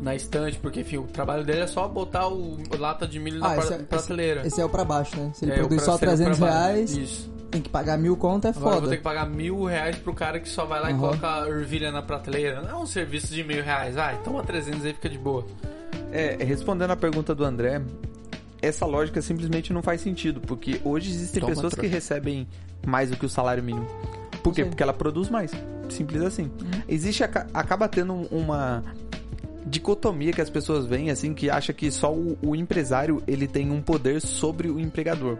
[0.00, 3.48] na estante, porque, enfim, o trabalho dele é só botar o lata de milho na
[3.52, 4.46] Ah, pra- esse é- prateleira.
[4.46, 5.30] Esse é o pra baixo, né?
[5.34, 6.62] Se ele É, produz o só pra- 300 pra baixo.
[6.66, 7.30] reais, Isso.
[7.52, 8.90] tem que pagar mil conto, é Agora eu vou foda.
[8.90, 11.00] ter que pagar mil reais pro cara que só vai lá e Uhum.
[11.00, 12.62] coloca a ervilha na prateleira.
[12.62, 13.94] Não é um serviço de mil reais.
[13.94, 15.44] Vai, toma 300 aí, fica de boa.
[16.12, 17.80] É, respondendo a pergunta do André,
[18.62, 22.46] essa lógica simplesmente não faz sentido, porque hoje existem Toma, pessoas que recebem
[22.86, 23.86] mais do que o salário mínimo.
[24.42, 24.62] Por quê?
[24.64, 24.70] Sim.
[24.70, 25.50] Porque ela produz mais.
[25.88, 26.50] Simples assim.
[26.88, 28.82] Existe, aca- acaba tendo uma
[29.66, 33.70] dicotomia que as pessoas veem, assim, que acha que só o, o empresário ele tem
[33.70, 35.38] um poder sobre o empregador.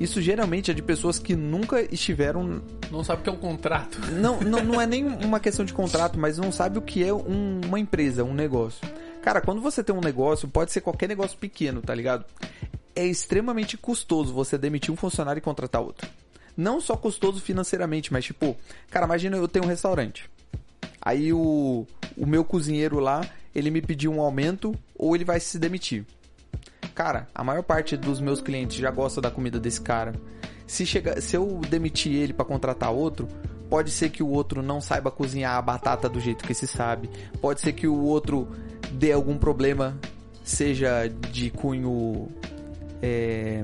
[0.00, 3.98] Isso geralmente é de pessoas que nunca estiveram Não sabe o que é um contrato.
[4.20, 7.12] não, não, não é nem uma questão de contrato, mas não sabe o que é
[7.12, 8.80] um- uma empresa, um negócio.
[9.22, 12.24] Cara, quando você tem um negócio, pode ser qualquer negócio pequeno, tá ligado?
[12.94, 16.08] É extremamente custoso você demitir um funcionário e contratar outro.
[16.56, 18.56] Não só custoso financeiramente, mas tipo,
[18.90, 20.28] cara, imagina eu tenho um restaurante.
[21.00, 25.58] Aí o, o meu cozinheiro lá, ele me pediu um aumento ou ele vai se
[25.58, 26.04] demitir.
[26.94, 30.12] Cara, a maior parte dos meus clientes já gosta da comida desse cara.
[30.66, 33.28] Se, chega, se eu demitir ele pra contratar outro,
[33.70, 37.08] pode ser que o outro não saiba cozinhar a batata do jeito que se sabe.
[37.40, 38.48] Pode ser que o outro
[38.92, 39.96] dê algum problema,
[40.44, 42.28] seja de cunho
[43.02, 43.60] é,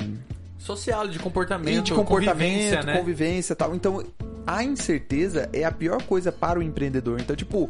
[0.64, 2.98] Social, de comportamento, de comportamento, convivência, né?
[2.98, 3.74] convivência e tal.
[3.74, 4.02] Então,
[4.46, 7.20] a incerteza é a pior coisa para o empreendedor.
[7.20, 7.68] Então, tipo,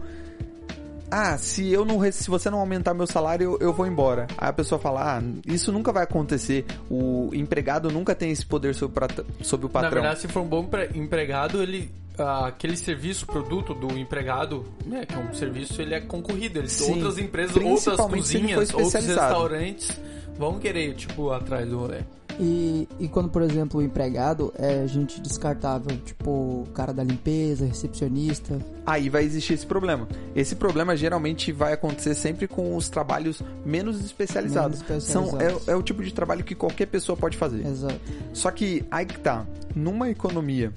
[1.11, 4.29] ah, se eu não se você não aumentar meu salário, eu, eu vou embora.
[4.39, 6.65] Aí a pessoa fala, ah, isso nunca vai acontecer.
[6.89, 9.05] O empregado nunca tem esse poder sobre,
[9.43, 9.91] sobre o patrão.
[9.91, 15.05] Na verdade, se for um bom empre- empregado, ele aquele serviço, produto do empregado, né,
[15.05, 16.59] que é um serviço, ele é concorrido.
[16.59, 20.01] Ele, Sim, outras empresas, outras cozinhas, outros restaurantes
[20.39, 22.01] vão querer, tipo, atrás do rolê.
[22.39, 27.65] E, e quando, por exemplo, o empregado é gente descartável, tipo o cara da limpeza,
[27.65, 28.59] recepcionista.
[28.85, 30.09] Aí vai existir esse problema.
[30.35, 34.83] Esse problema geralmente vai acontecer sempre com os trabalhos menos especializados.
[34.83, 35.69] Menos São, especializados.
[35.69, 37.65] é, é o tipo de trabalho que qualquer pessoa pode fazer.
[37.65, 38.01] Exato.
[38.33, 39.47] Só que aí que tá.
[39.75, 40.73] Numa economia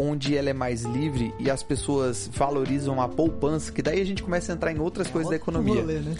[0.00, 4.22] onde ela é mais livre e as pessoas valorizam a poupança, que daí a gente
[4.22, 5.82] começa a entrar em outras coisas da economia.
[5.82, 6.16] né?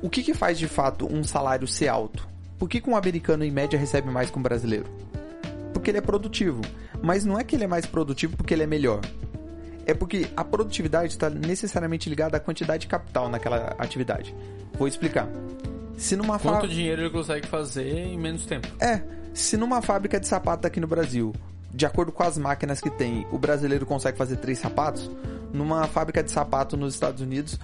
[0.00, 2.28] O que, que faz de fato um salário ser alto?
[2.56, 4.86] Por que, que um americano em média recebe mais que um brasileiro?
[5.72, 6.62] Porque ele é produtivo.
[7.02, 9.00] Mas não é que ele é mais produtivo porque ele é melhor.
[9.84, 14.34] É porque a produtividade está necessariamente ligada à quantidade de capital naquela atividade.
[14.74, 15.28] Vou explicar.
[15.96, 16.74] Se numa Quanto fábrica.
[16.74, 18.68] dinheiro ele consegue fazer em menos tempo?
[18.80, 19.02] É,
[19.34, 21.32] se numa fábrica de sapato aqui no Brasil,
[21.72, 25.10] de acordo com as máquinas que tem, o brasileiro consegue fazer três sapatos,
[25.52, 27.58] numa fábrica de sapato nos Estados Unidos,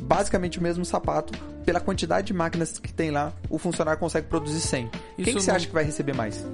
[0.00, 1.32] basicamente o mesmo sapato,
[1.64, 4.88] pela quantidade de máquinas que tem lá, o funcionário consegue produzir 100.
[4.88, 6.46] Quem Isso que você não- acha que vai receber mais?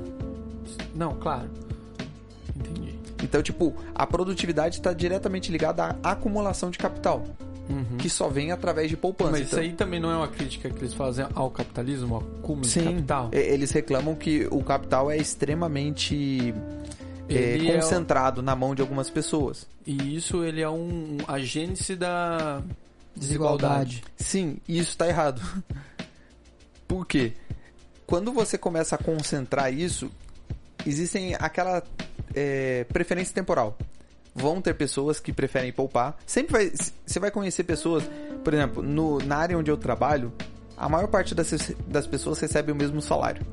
[0.94, 1.48] Não, claro.
[2.56, 2.94] Entendi.
[3.22, 7.24] Então, tipo, a produtividade está diretamente ligada à acumulação de capital,
[7.98, 9.30] que só vem através de poupança.
[9.30, 9.38] Uhum.
[9.38, 12.20] Mas isso Então- aí também não é uma crítica que eles fazem ao capitalismo, ao
[12.20, 13.30] acúmulo de Sim, capital?
[13.32, 16.52] e- eles reclamam que o capital é extremamente
[17.28, 19.66] é, é concentrado na mão de algumas pessoas.
[19.86, 22.62] E isso ele é um, a gênese da
[23.14, 23.96] Desigualdade.
[23.96, 24.04] desigualdade.
[24.16, 25.40] Sim, e isso tá errado.
[26.86, 27.32] Por quê?
[28.06, 30.10] Quando você começa a concentrar isso,
[30.86, 31.82] existem aquela
[32.34, 33.76] é, preferência temporal.
[34.34, 36.16] Vão ter pessoas que preferem poupar.
[36.26, 36.72] Sempre vai.
[37.06, 38.04] Você vai conhecer pessoas,
[38.42, 40.32] por exemplo, no, na área onde eu trabalho,
[40.76, 43.46] a maior parte das, das pessoas recebe o mesmo salário.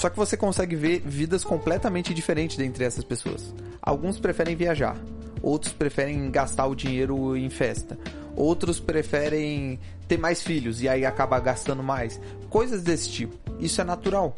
[0.00, 3.52] Só que você consegue ver vidas completamente diferentes dentre essas pessoas.
[3.82, 4.96] Alguns preferem viajar,
[5.42, 7.98] outros preferem gastar o dinheiro em festa,
[8.34, 12.18] outros preferem ter mais filhos e aí acaba gastando mais.
[12.48, 13.36] Coisas desse tipo.
[13.60, 14.34] Isso é natural.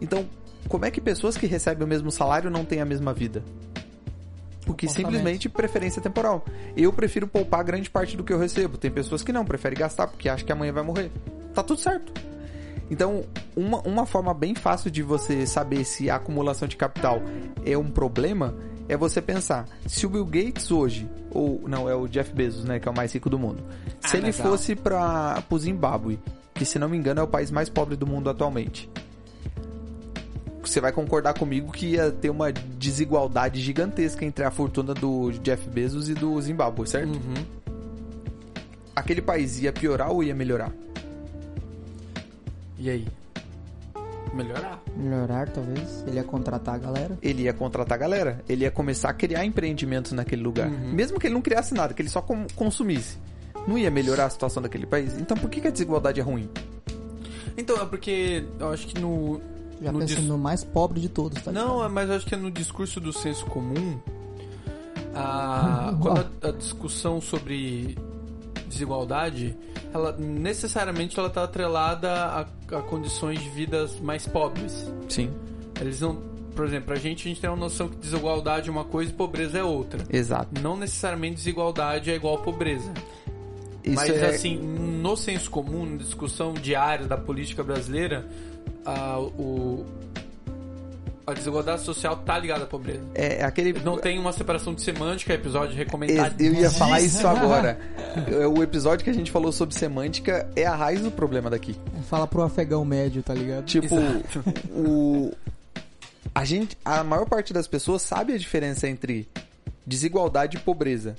[0.00, 0.28] Então,
[0.68, 3.44] como é que pessoas que recebem o mesmo salário não têm a mesma vida?
[4.66, 6.44] Porque simplesmente preferência temporal.
[6.76, 8.76] Eu prefiro poupar grande parte do que eu recebo.
[8.76, 11.12] Tem pessoas que não, preferem gastar porque acham que amanhã vai morrer.
[11.54, 12.12] Tá tudo certo.
[12.90, 13.24] Então,
[13.56, 17.22] uma, uma forma bem fácil de você saber se a acumulação de capital
[17.64, 18.54] é um problema
[18.88, 22.80] é você pensar, se o Bill Gates hoje, ou não, é o Jeff Bezos, né,
[22.80, 23.62] que é o mais rico do mundo,
[24.00, 24.50] se Ah, ele legal.
[24.50, 26.18] fosse para o Zimbábue,
[26.52, 28.90] que se não me engano é o país mais pobre do mundo atualmente,
[30.60, 35.68] você vai concordar comigo que ia ter uma desigualdade gigantesca entre a fortuna do Jeff
[35.70, 37.14] Bezos e do Zimbábue, certo?
[37.14, 37.44] Uhum.
[38.94, 40.72] Aquele país ia piorar ou ia melhorar?
[42.80, 43.06] E aí?
[44.34, 44.80] Melhorar.
[44.96, 46.02] Melhorar, talvez.
[46.06, 47.18] Ele ia contratar a galera.
[47.20, 50.68] ele ia contratar a galera, ele ia começar a criar empreendimentos naquele lugar.
[50.68, 50.92] Uhum.
[50.92, 53.18] Mesmo que ele não criasse nada, que ele só consumisse.
[53.68, 55.18] Não ia melhorar a situação daquele país.
[55.18, 56.48] Então por que, que a desigualdade é ruim?
[57.56, 59.40] Então, é porque eu acho que no.
[59.82, 61.92] Já no pensando dis- no mais pobre de todos, tá Não, ligado?
[61.92, 63.98] mas eu acho que é no discurso do senso comum.
[65.14, 67.98] A, quando a, a discussão sobre
[68.70, 69.56] desigualdade,
[69.92, 74.90] ela necessariamente ela está atrelada a, a condições de vidas mais pobres.
[75.08, 75.30] Sim,
[75.80, 76.16] Eles não,
[76.54, 79.14] por exemplo, a gente a gente tem uma noção que desigualdade é uma coisa e
[79.14, 80.04] pobreza é outra.
[80.10, 80.60] exato.
[80.60, 82.92] Não necessariamente desigualdade é igual a pobreza.
[83.82, 88.26] Isso Mas é, assim, no senso comum, na discussão diária da política brasileira,
[88.84, 89.86] a, o,
[91.30, 93.02] a desigualdade social tá ligada à pobreza.
[93.14, 93.72] é aquele.
[93.80, 96.40] Não tem uma separação de semântica, episódio Ex- recomendado.
[96.40, 97.78] Eu ia falar isso agora.
[98.28, 101.76] É, O episódio que a gente falou sobre semântica é a raiz do problema daqui.
[102.08, 103.64] Fala pro afegão médio, tá ligado?
[103.66, 104.44] Tipo, Exato.
[104.72, 105.32] o
[106.34, 109.28] a gente, a maior parte das pessoas sabe a diferença entre
[109.86, 111.14] desigualdade e pobreza,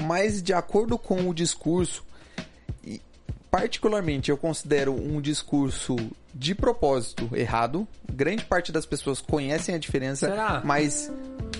[0.00, 2.02] mas de acordo com o discurso,
[3.52, 5.94] particularmente eu considero um discurso
[6.34, 7.86] de propósito errado.
[8.10, 10.62] Grande parte das pessoas conhecem a diferença, Será?
[10.64, 11.12] mas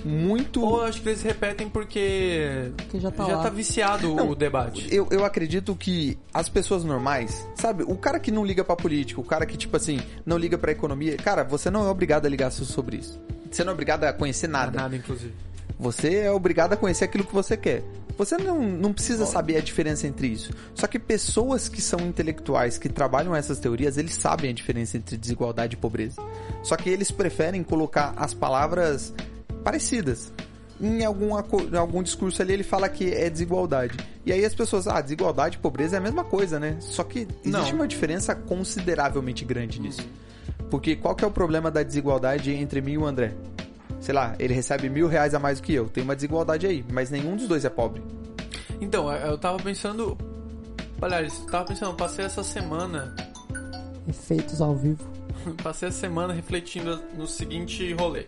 [0.03, 3.43] muito Ou eu acho que eles repetem porque Porque já tá já lá.
[3.43, 4.89] tá viciado Não, o debate.
[4.91, 7.83] Eu, eu acredito que as pessoas normais, sabe?
[7.87, 10.73] O cara que não liga pra política, o cara que, tipo assim, não liga pra
[10.73, 13.21] economia, cara, você não é obrigado a ligar so- sobre isso.
[13.51, 14.81] Você não é obrigado a conhecer nada.
[14.81, 15.35] Nada, inclusive.
[15.79, 17.83] Você é obrigado a conhecer aquilo que você quer.
[18.17, 20.51] Você não, não precisa saber a diferença entre isso.
[20.75, 25.17] Só que pessoas que são intelectuais, que trabalham essas teorias, eles sabem a diferença entre
[25.17, 26.21] desigualdade e pobreza.
[26.63, 29.13] Só que eles preferem colocar as palavras
[29.65, 30.33] parecidas.
[30.81, 33.97] em alguma, co- em algum discurso ali ele fala que é desigualdade.
[34.27, 36.77] E aí as pessoas, ah, desigualdade e pobreza é a mesma coisa, né?
[36.81, 37.75] Só que existe Não.
[37.77, 40.03] uma diferença consideravelmente grande nisso.
[40.69, 43.33] Porque qual que é o problema da desigualdade entre mim e o André?
[44.03, 45.89] Sei lá, ele recebe mil reais a mais do que eu.
[45.89, 48.03] Tem uma desigualdade aí, mas nenhum dos dois é pobre.
[48.81, 50.19] Então, eu tava pensando.
[51.01, 53.15] Aliás, eu tava pensando, eu passei essa semana.
[54.09, 55.05] Efeitos ao vivo.
[55.63, 58.27] Passei essa semana refletindo no seguinte rolê.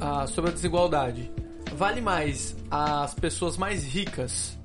[0.00, 1.30] Ah, sobre a desigualdade.
[1.76, 4.58] Vale mais as pessoas mais ricas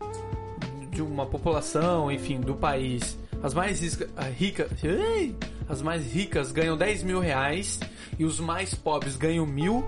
[0.91, 3.15] de uma população, enfim, do país.
[3.43, 4.71] As mais risca- ah, ricas.
[4.83, 5.35] Ei!
[5.67, 7.79] As mais ricas ganham 10 mil reais
[8.17, 9.83] e os mais pobres ganham mil.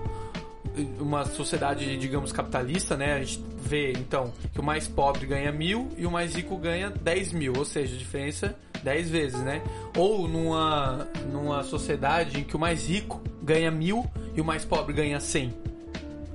[1.00, 3.14] Uma sociedade, digamos, capitalista, né?
[3.14, 6.90] A gente vê, então, que o mais pobre ganha mil e o mais rico ganha
[6.90, 7.52] 10 mil.
[7.56, 9.62] Ou seja, a diferença 10 vezes, né?
[9.96, 14.04] Ou numa, numa sociedade em que o mais rico ganha mil
[14.36, 15.52] e o mais pobre ganha 100.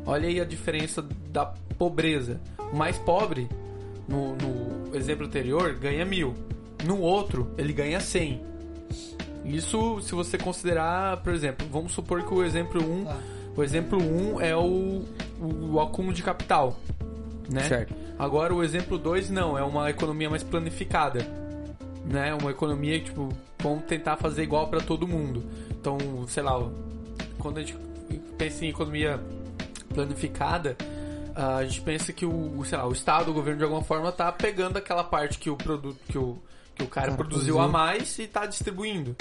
[0.06, 1.46] Olha aí a diferença da
[1.78, 2.42] pobreza.
[2.72, 3.48] O mais pobre,
[4.08, 6.34] no, no exemplo anterior, ganha mil.
[6.86, 8.53] No outro, ele ganha 100.
[9.46, 13.08] Isso se você considerar, por exemplo, vamos supor que o exemplo 1,
[13.56, 15.04] o exemplo 1 é o,
[15.40, 16.80] o, acúmulo de capital,
[17.50, 17.64] né?
[17.64, 17.94] Certo.
[18.18, 21.28] Agora o exemplo 2 não, é uma economia mais planificada,
[22.06, 22.34] né?
[22.34, 23.30] Uma economia que tipo,
[23.60, 25.44] vamos tentar fazer igual para todo mundo.
[25.72, 26.58] Então, sei lá,
[27.38, 27.78] quando a gente
[28.38, 29.20] pensa em economia
[29.94, 30.78] planificada,
[31.36, 34.32] a gente pensa que o, sei lá, o Estado, o governo de alguma forma tá
[34.32, 36.38] pegando aquela parte que o produto que o,
[36.76, 39.16] que o cara produziu a mais e tá distribuindo.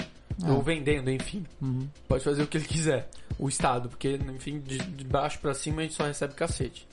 [0.47, 1.45] Ou vendendo, enfim.
[1.61, 1.87] Uhum.
[2.07, 3.09] Pode fazer o que ele quiser.
[3.37, 6.87] O Estado, porque, enfim, de, de baixo pra cima a gente só recebe cacete.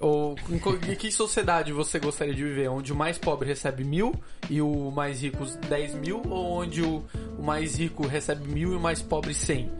[0.00, 2.68] Ou em, em que sociedade você gostaria de viver?
[2.68, 4.14] Onde o mais pobre recebe mil
[4.48, 6.22] e o mais rico 10 mil?
[6.28, 7.02] Ou onde o,
[7.38, 9.70] o mais rico recebe mil e o mais pobre 100?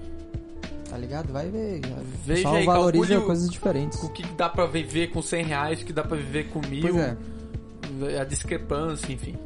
[0.88, 1.32] Tá ligado?
[1.32, 1.80] Vai ver.
[2.24, 4.02] Veja pessoal aí, valoriza coisas diferentes.
[4.02, 6.98] O que dá pra viver com 100 reais, o que dá pra viver com mil?
[6.98, 7.16] É.
[8.20, 9.36] A discrepância, enfim.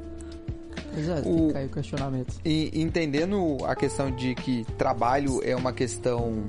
[0.96, 2.34] É, O- cair o questionamento.
[2.44, 6.44] E entendendo a questão de que trabalho é uma questão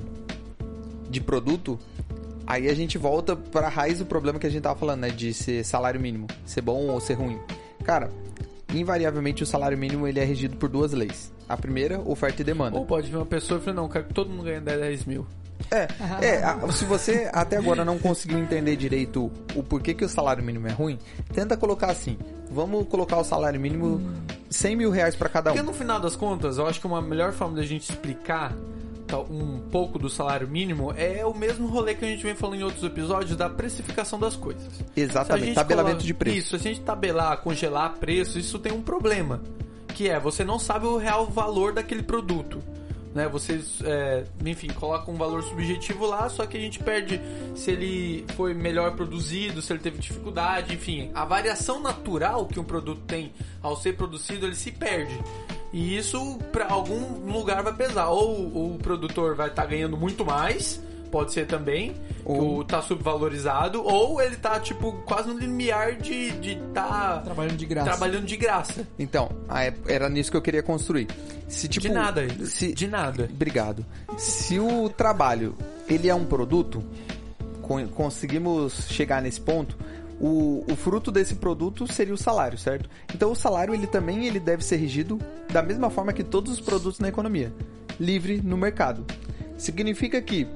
[1.08, 1.78] de produto,
[2.46, 5.10] aí a gente volta para a raiz do problema que a gente tava falando, né,
[5.10, 7.38] de ser salário mínimo, ser bom ou ser ruim.
[7.84, 8.10] Cara,
[8.74, 11.30] invariavelmente o salário mínimo ele é regido por duas leis.
[11.48, 12.76] A primeira, oferta e demanda.
[12.78, 15.26] Ou pode vir uma pessoa e falar, não, quero que todo mundo ganhe 10 mil.
[15.70, 15.86] É,
[16.20, 20.42] é, a- se você até agora não conseguiu entender direito o porquê que o salário
[20.42, 20.98] mínimo é ruim,
[21.32, 22.16] tenta colocar assim.
[22.50, 24.00] Vamos colocar o salário mínimo
[24.52, 25.66] 100 mil reais para cada Porque um.
[25.66, 28.52] no final das contas, eu acho que uma melhor forma da gente explicar
[29.06, 32.60] tal, um pouco do salário mínimo é o mesmo rolê que a gente vem falando
[32.60, 34.62] em outros episódios da precificação das coisas.
[34.96, 36.36] Exatamente, tabelamento coloca- de preço.
[36.38, 39.40] Isso, se a gente tabelar, congelar preço, isso tem um problema.
[39.88, 42.62] Que é, você não sabe o real valor daquele produto.
[43.14, 43.28] Né?
[43.28, 47.20] Vocês, é, enfim, colocam um valor subjetivo lá, só que a gente perde
[47.54, 51.10] se ele foi melhor produzido, se ele teve dificuldade, enfim.
[51.14, 53.32] A variação natural que um produto tem
[53.62, 55.18] ao ser produzido, ele se perde.
[55.72, 58.08] E isso, pra algum lugar, vai pesar.
[58.08, 60.82] Ou o produtor vai estar ganhando muito mais,
[61.12, 61.94] pode ser também,
[62.24, 67.56] Ou- ou tá subvalorizado, ou ele tá, tipo, quase no limiar de, de tá Trabalhando
[67.56, 67.90] de graça.
[67.90, 68.88] trabalhando de graça.
[68.98, 69.28] Então,
[69.86, 71.06] era nisso que eu queria construir.
[71.46, 73.28] Se, tipo, de nada, Se, de nada.
[73.30, 73.84] Obrigado.
[74.16, 75.54] Se o trabalho
[75.86, 76.82] ele é um produto,
[77.60, 79.76] con- conseguimos chegar nesse ponto,
[80.18, 82.88] o, o fruto desse produto seria o salário, certo?
[83.14, 85.18] Então o salário ele também ele deve ser regido
[85.52, 87.52] da mesma forma que todos os produtos na economia,
[88.00, 89.04] livre no mercado.
[89.58, 90.46] Significa que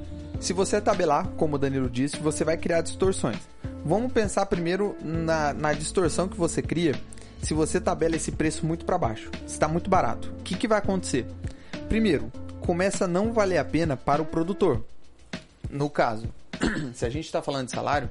[0.40, 3.38] se você tabelar, como o Danilo disse, você vai criar distorções.
[3.84, 6.94] Vamos pensar primeiro na, na distorção que você cria
[7.42, 9.30] se você tabela esse preço muito para baixo.
[9.46, 10.32] Está muito barato.
[10.38, 11.26] O que, que vai acontecer?
[11.88, 12.30] Primeiro,
[12.60, 14.84] começa a não valer a pena para o produtor.
[15.70, 16.28] No caso,
[16.94, 18.10] se a gente está falando de salário,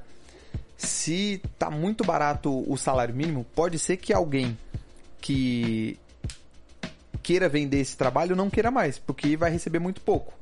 [0.76, 4.56] se está muito barato o salário mínimo, pode ser que alguém
[5.20, 5.98] que
[7.22, 10.32] queira vender esse trabalho não queira mais, porque vai receber muito pouco.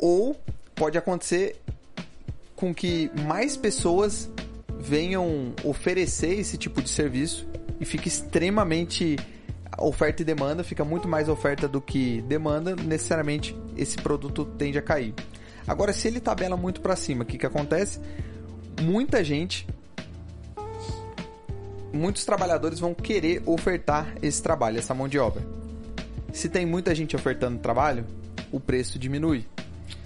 [0.00, 0.34] Ou
[0.74, 1.60] pode acontecer
[2.56, 4.30] com que mais pessoas
[4.78, 7.46] venham oferecer esse tipo de serviço
[7.78, 9.16] e fique extremamente
[9.78, 14.82] oferta e demanda, fica muito mais oferta do que demanda, necessariamente esse produto tende a
[14.82, 15.14] cair.
[15.66, 18.00] Agora, se ele tabela muito para cima, o que, que acontece?
[18.82, 19.66] Muita gente,
[21.92, 25.42] muitos trabalhadores vão querer ofertar esse trabalho, essa mão de obra.
[26.32, 28.06] Se tem muita gente ofertando trabalho,
[28.50, 29.46] o preço diminui.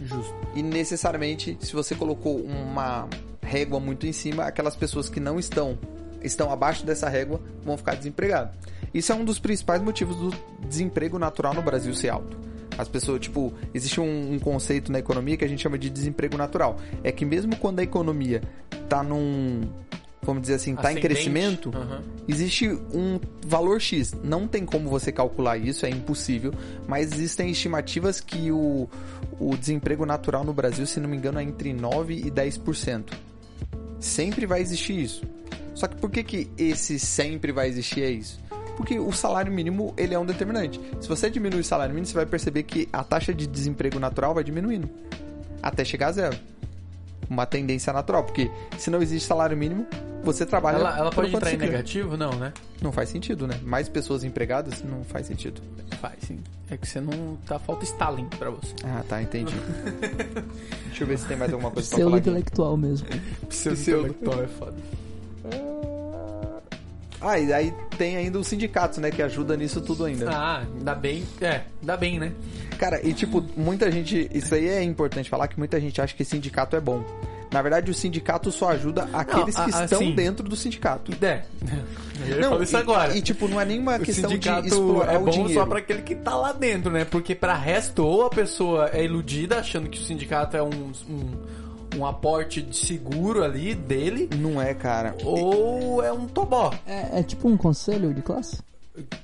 [0.00, 0.34] Justo.
[0.54, 3.08] E necessariamente, se você colocou uma
[3.42, 5.78] régua muito em cima, aquelas pessoas que não estão
[6.22, 8.54] estão abaixo dessa régua vão ficar desempregadas.
[8.94, 10.34] Isso é um dos principais motivos do
[10.66, 12.38] desemprego natural no Brasil ser alto.
[12.78, 16.36] As pessoas, tipo, existe um, um conceito na economia que a gente chama de desemprego
[16.36, 16.76] natural.
[17.02, 18.42] É que mesmo quando a economia
[18.88, 19.62] tá num,
[20.24, 22.02] vamos dizer assim, tá em crescimento, Aham.
[22.26, 24.14] existe um valor X.
[24.22, 26.52] Não tem como você calcular isso, é impossível,
[26.88, 28.88] mas existem estimativas que o,
[29.38, 33.12] o desemprego natural no Brasil, se não me engano, é entre 9 e 10%.
[34.00, 35.22] Sempre vai existir isso.
[35.74, 38.40] Só que por que, que esse sempre vai existir é isso?
[38.76, 40.80] Porque o salário mínimo, ele é um determinante.
[41.00, 44.34] Se você diminuir o salário mínimo, você vai perceber que a taxa de desemprego natural
[44.34, 44.88] vai diminuindo.
[45.62, 46.36] Até chegar a zero.
[47.28, 49.86] Uma tendência natural, porque se não existe salário mínimo,
[50.24, 50.76] você trabalha.
[50.76, 51.66] Ela, ela pode entrar em quer.
[51.66, 52.16] negativo?
[52.16, 52.52] Não, né?
[52.80, 53.58] Não faz sentido, né?
[53.62, 55.60] Mais pessoas empregadas não faz sentido.
[56.00, 56.38] Faz, sim.
[56.70, 57.36] É que você não.
[57.46, 58.74] Tá, falta Stalin pra você.
[58.84, 59.54] Ah, tá, entendi.
[60.88, 62.28] Deixa eu ver se tem mais alguma coisa pra Seu falar aqui.
[62.30, 63.06] intelectual mesmo.
[63.50, 64.08] Seu Pseudo.
[64.08, 64.74] intelectual é foda.
[67.20, 70.30] Ah, e aí tem ainda os sindicatos, né, que ajuda nisso tudo ainda.
[70.30, 71.24] Ah, ainda bem.
[71.40, 72.32] É, ainda bem, né?
[72.78, 74.28] Cara, e tipo, muita gente.
[74.34, 77.02] Isso aí é importante falar que muita gente acha que sindicato é bom.
[77.54, 81.12] Na verdade, o sindicato só ajuda aqueles a- que estão assim, dentro do sindicato.
[81.24, 81.44] É.
[82.28, 83.16] Eu falar isso e, agora.
[83.16, 85.54] E, tipo, não é nenhuma o questão de sindicato explorar é o bom dinheiro.
[85.54, 87.04] só pra aquele que tá lá dentro, né?
[87.04, 91.98] Porque pra resto, ou a pessoa é iludida achando que o sindicato é um, um,
[91.98, 95.14] um aporte de seguro ali dele, Não é, cara.
[95.24, 96.72] ou é um tobó.
[96.86, 98.58] É, é tipo um conselho de classe?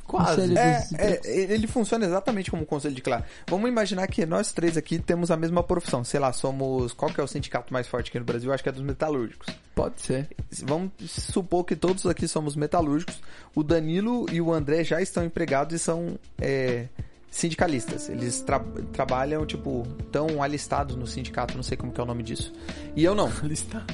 [0.04, 0.56] Quase.
[0.58, 1.20] É, é,
[1.52, 3.24] ele funciona exatamente como um conselho de classe.
[3.48, 6.02] Vamos imaginar que nós três aqui temos a mesma profissão.
[6.02, 6.92] Sei lá, somos.
[6.92, 8.50] Qual que é o sindicato mais forte aqui no Brasil?
[8.50, 9.46] Eu Acho que é dos metalúrgicos.
[9.74, 10.28] Pode ser.
[10.64, 13.20] Vamos supor que todos aqui somos metalúrgicos.
[13.54, 16.88] O Danilo e o André já estão empregados e são é,
[17.30, 18.08] sindicalistas.
[18.08, 22.24] Eles tra- trabalham, tipo, estão alistados no sindicato, não sei como que é o nome
[22.24, 22.52] disso.
[22.96, 23.30] E eu não.
[23.44, 23.84] Lista.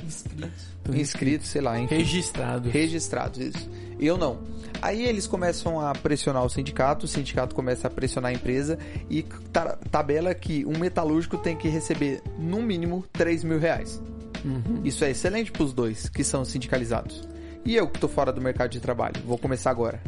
[0.92, 1.96] Inscritos, sei lá, enfim.
[1.96, 2.70] Registrado.
[2.70, 3.70] Registrados, isso.
[3.98, 4.38] Eu não.
[4.82, 8.78] Aí eles começam a pressionar o sindicato, o sindicato começa a pressionar a empresa
[9.08, 14.00] e ta- tabela que um metalúrgico tem que receber, no mínimo, 3 mil reais.
[14.44, 14.82] Uhum.
[14.84, 17.26] Isso é excelente pros dois que são sindicalizados.
[17.64, 20.00] E eu que tô fora do mercado de trabalho, vou começar agora.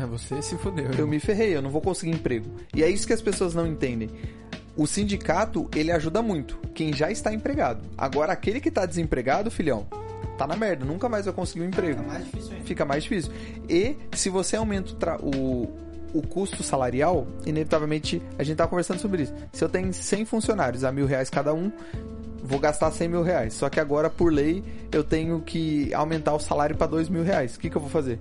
[0.00, 0.90] É, você se fudeu.
[0.96, 2.46] Eu me ferrei, eu não vou conseguir emprego.
[2.74, 4.08] E é isso que as pessoas não entendem.
[4.76, 7.86] O sindicato, ele ajuda muito quem já está empregado.
[7.98, 9.86] Agora, aquele que tá desempregado, filhão,
[10.36, 12.02] tá na merda, nunca mais vai conseguir um emprego.
[12.04, 12.64] mais difícil ainda.
[12.64, 13.32] Fica mais difícil.
[13.68, 15.68] E se você aumenta o,
[16.12, 19.34] o, custo salarial, inevitavelmente, a gente tá conversando sobre isso.
[19.52, 21.70] Se eu tenho 100 funcionários a mil reais cada um,
[22.42, 23.54] vou gastar 100 mil reais.
[23.54, 24.62] Só que agora, por lei,
[24.92, 27.56] eu tenho que aumentar o salário para 2 mil reais.
[27.56, 28.18] O que, que eu vou fazer?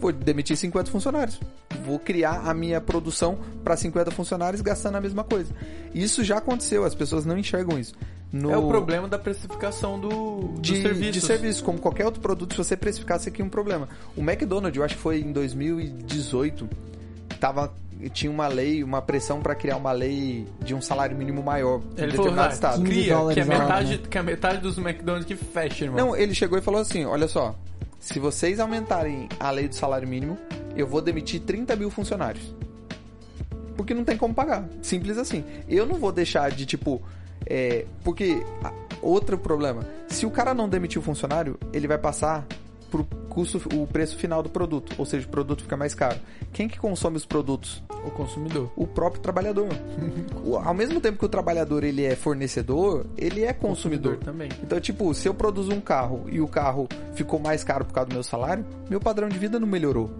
[0.00, 1.40] Vou demitir 50 funcionários.
[1.84, 5.54] Vou criar a minha produção para 50 funcionários gastando a mesma coisa.
[5.94, 7.94] Isso já aconteceu, as pessoas não enxergam isso.
[8.32, 11.12] No- É o problema da precificação do, de, dos serviços.
[11.12, 13.88] de serviço, como qualquer outro produto, se você precificar, você cria um problema.
[14.16, 16.68] O McDonald's, eu acho que foi em 2018,
[17.38, 17.72] tava,
[18.12, 22.02] tinha uma lei, uma pressão para criar uma lei de um salário mínimo maior em
[22.02, 22.82] Ele falou, determinado ah, estado.
[22.82, 24.02] 15 cria, que é, metade, né?
[24.10, 26.06] que é metade dos McDonald's que fecha, irmão.
[26.06, 27.54] Não, ele chegou e falou assim: olha só,
[28.00, 30.38] se vocês aumentarem a lei do salário mínimo,
[30.74, 32.54] eu vou demitir 30 mil funcionários.
[33.76, 34.64] Porque não tem como pagar.
[34.82, 35.44] Simples assim.
[35.68, 37.02] Eu não vou deixar de, tipo.
[37.54, 38.42] É, porque.
[38.64, 38.72] a-
[39.02, 39.84] Outro problema.
[40.06, 42.46] Se o cara não demitir o funcionário, ele vai passar
[42.88, 44.94] pro custo, o preço final do produto.
[44.96, 46.20] Ou seja, o produto fica mais caro.
[46.52, 47.82] Quem que consome os produtos?
[48.06, 48.70] O consumidor.
[48.76, 49.66] o próprio trabalhador.
[50.64, 54.18] Ao mesmo tempo que o trabalhador ele é fornecedor, ele é consumidor.
[54.18, 54.48] também.
[54.62, 58.08] Então, tipo, se eu produzo um carro e o carro ficou mais caro por causa
[58.10, 60.10] do meu salário, meu padrão de vida não melhorou.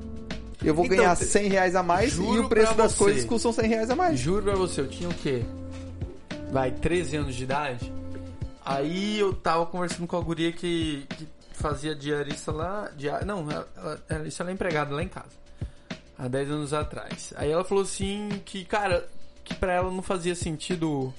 [0.64, 2.98] Eu vou Então, ganhar te- 100 reais a mais e o preço das você.
[3.04, 4.18] coisas custam 100 reais a mais.
[4.18, 5.42] Juro pra você, eu tinha o quê?
[6.52, 7.92] Vai, 13 anos de idade.
[8.64, 12.90] Aí eu tava conversando com a guria que, que fazia diarista lá.
[12.96, 13.68] Dia, não, ela,
[14.08, 15.30] ela- isso ela é empregada lá em casa.
[16.18, 17.32] Há 10 anos atrás.
[17.36, 19.08] Aí ela falou assim que, cara,
[19.42, 21.12] que pra ela não fazia sentido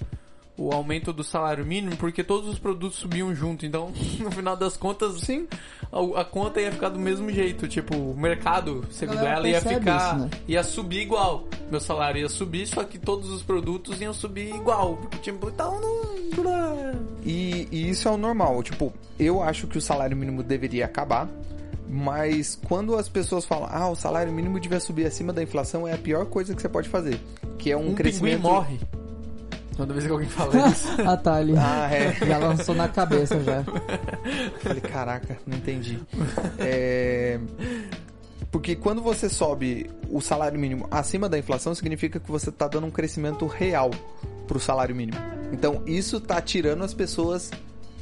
[0.58, 3.66] o aumento do salário mínimo porque todos os produtos subiam junto.
[3.66, 5.48] Então, no final das contas, Sim.
[5.92, 7.68] a, a conta ia ficar do mesmo jeito.
[7.68, 10.16] Tipo, o mercado, segundo ela, ia ficar.
[10.16, 10.30] isso, né?
[10.48, 11.48] ia subir igual.
[11.72, 14.98] Meu salário ia subir, só que todos os produtos iam subir igual.
[14.98, 16.14] Porque, tipo, então não.
[17.24, 18.62] E, e isso é o normal.
[18.64, 21.30] Tipo, eu acho que o salário mínimo deveria acabar.
[21.88, 25.94] Mas quando as pessoas falam, ah, o salário mínimo devia subir acima da inflação, é
[25.94, 27.20] a pior coisa que você pode fazer.
[27.60, 28.38] Que é um, Um, crescimento.
[28.38, 28.80] pinguim morre.
[29.76, 30.88] Toda vez que alguém fala isso.
[31.06, 31.54] ah, tá ali.
[31.58, 32.14] Ah, é.
[32.14, 33.64] Já lançou na cabeça já.
[34.60, 36.00] Falei, caraca, não entendi.
[36.60, 37.40] É...
[38.52, 42.86] Porque quando você sobe o salário mínimo acima da inflação, significa que você está dando
[42.86, 43.90] um crescimento real
[44.48, 45.18] pro salário mínimo.
[45.52, 47.50] Então, isso tá tirando as pessoas,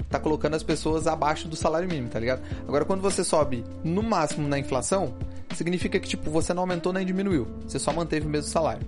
[0.10, 2.42] tá colocando as pessoas abaixo do salário mínimo, tá ligado?
[2.68, 5.14] Agora, quando você sobe no máximo na inflação,
[5.56, 7.48] significa que, tipo, você não aumentou nem diminuiu.
[7.66, 8.86] Você só manteve o mesmo salário.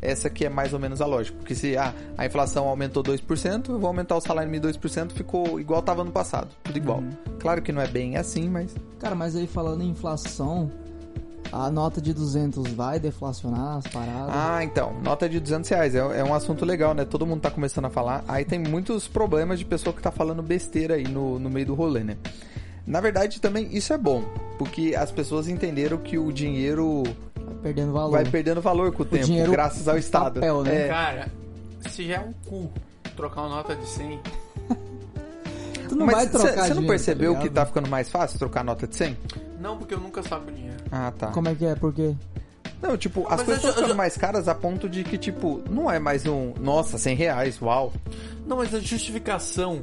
[0.00, 1.36] Essa que é mais ou menos a lógica.
[1.38, 5.60] Porque se ah, a inflação aumentou 2%, eu vou aumentar o salário mínimo 2%, ficou
[5.60, 6.48] igual estava no passado.
[6.62, 7.02] Tudo igual.
[7.38, 8.74] Claro que não é bem assim, mas...
[8.98, 10.70] Cara, mas aí falando em inflação,
[11.52, 14.34] a nota de 200 vai deflacionar as paradas?
[14.34, 15.94] Ah, então, nota de 200 reais.
[15.94, 17.04] É, é um assunto legal, né?
[17.04, 18.24] Todo mundo tá começando a falar.
[18.26, 21.74] Aí tem muitos problemas de pessoa que tá falando besteira aí no, no meio do
[21.74, 22.16] rolê, né?
[22.86, 24.22] Na verdade, também isso é bom,
[24.58, 27.02] porque as pessoas entenderam que o dinheiro
[27.56, 28.12] perdendo valor.
[28.12, 30.34] vai perdendo valor com o, tempo, dinheiro graças ao Estado.
[30.34, 30.84] papel, né?
[30.84, 31.28] É, Cara,
[31.88, 32.70] se já é um cu
[33.16, 34.20] trocar uma nota de 100,
[35.88, 38.38] Tu não vai Mas trocar você não dinheiro, percebeu tá que tá ficando mais fácil
[38.38, 39.16] trocar nota de 100?
[39.60, 40.76] não porque eu nunca saco dinheiro.
[40.90, 41.28] Ah, tá.
[41.28, 41.74] Como é que é?
[41.74, 42.14] Por quê?
[42.80, 45.90] Não, tipo, as Mas coisas estão ficando mais caras a ponto de que, tipo, não
[45.90, 47.92] é mais um, nossa, 100 reais, uau.
[48.46, 49.80] Não, mas a justificação,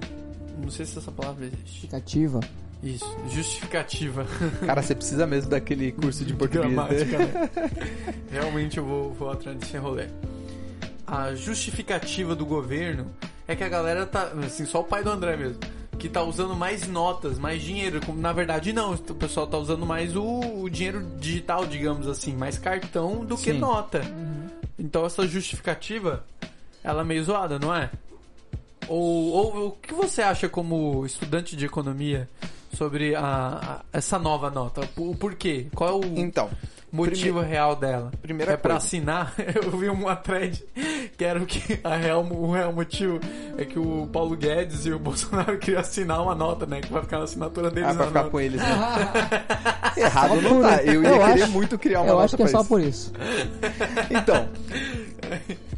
[0.61, 1.65] não sei se essa palavra existe.
[1.65, 2.39] Justificativa.
[2.83, 4.25] Isso, justificativa.
[4.65, 6.73] Cara, você precisa mesmo daquele curso de português, né?
[6.73, 7.49] Gramática, né?
[8.29, 10.07] Realmente eu vou, vou atrás desse rolê.
[11.07, 13.09] A justificativa do governo
[13.47, 14.33] é que a galera tá.
[14.45, 15.59] Assim, só o pai do André mesmo.
[15.97, 18.01] Que tá usando mais notas, mais dinheiro.
[18.05, 18.93] Como, na verdade, não.
[18.93, 22.35] O pessoal tá usando mais o, o dinheiro digital, digamos assim.
[22.35, 23.59] Mais cartão do que Sim.
[23.59, 24.01] nota.
[24.77, 26.25] Então essa justificativa,
[26.83, 27.89] ela é meio zoada, não é?
[28.89, 32.27] Ou, ou o que você acha como estudante de economia
[32.73, 34.81] sobre a, a- essa nova nota?
[34.97, 35.67] O porquê?
[35.75, 36.49] Qual é o Então,
[36.91, 38.11] motivo real dela?
[38.21, 38.85] primeira é pra coisa.
[38.85, 39.33] assinar?
[39.55, 40.63] Eu vi uma thread
[41.17, 43.19] que era o que a real, o real motivo
[43.57, 46.81] é que o Paulo Guedes e o Bolsonaro queriam assinar uma nota, né?
[46.81, 48.31] Que vai ficar na assinatura deles ah, pra ficar nota.
[48.31, 48.67] com eles, né?
[49.97, 50.83] Errado não tá.
[50.83, 52.67] Eu ia eu querer acho- muito criar uma Eu nota acho que é só isso.
[52.69, 53.13] por isso.
[54.09, 54.49] Então,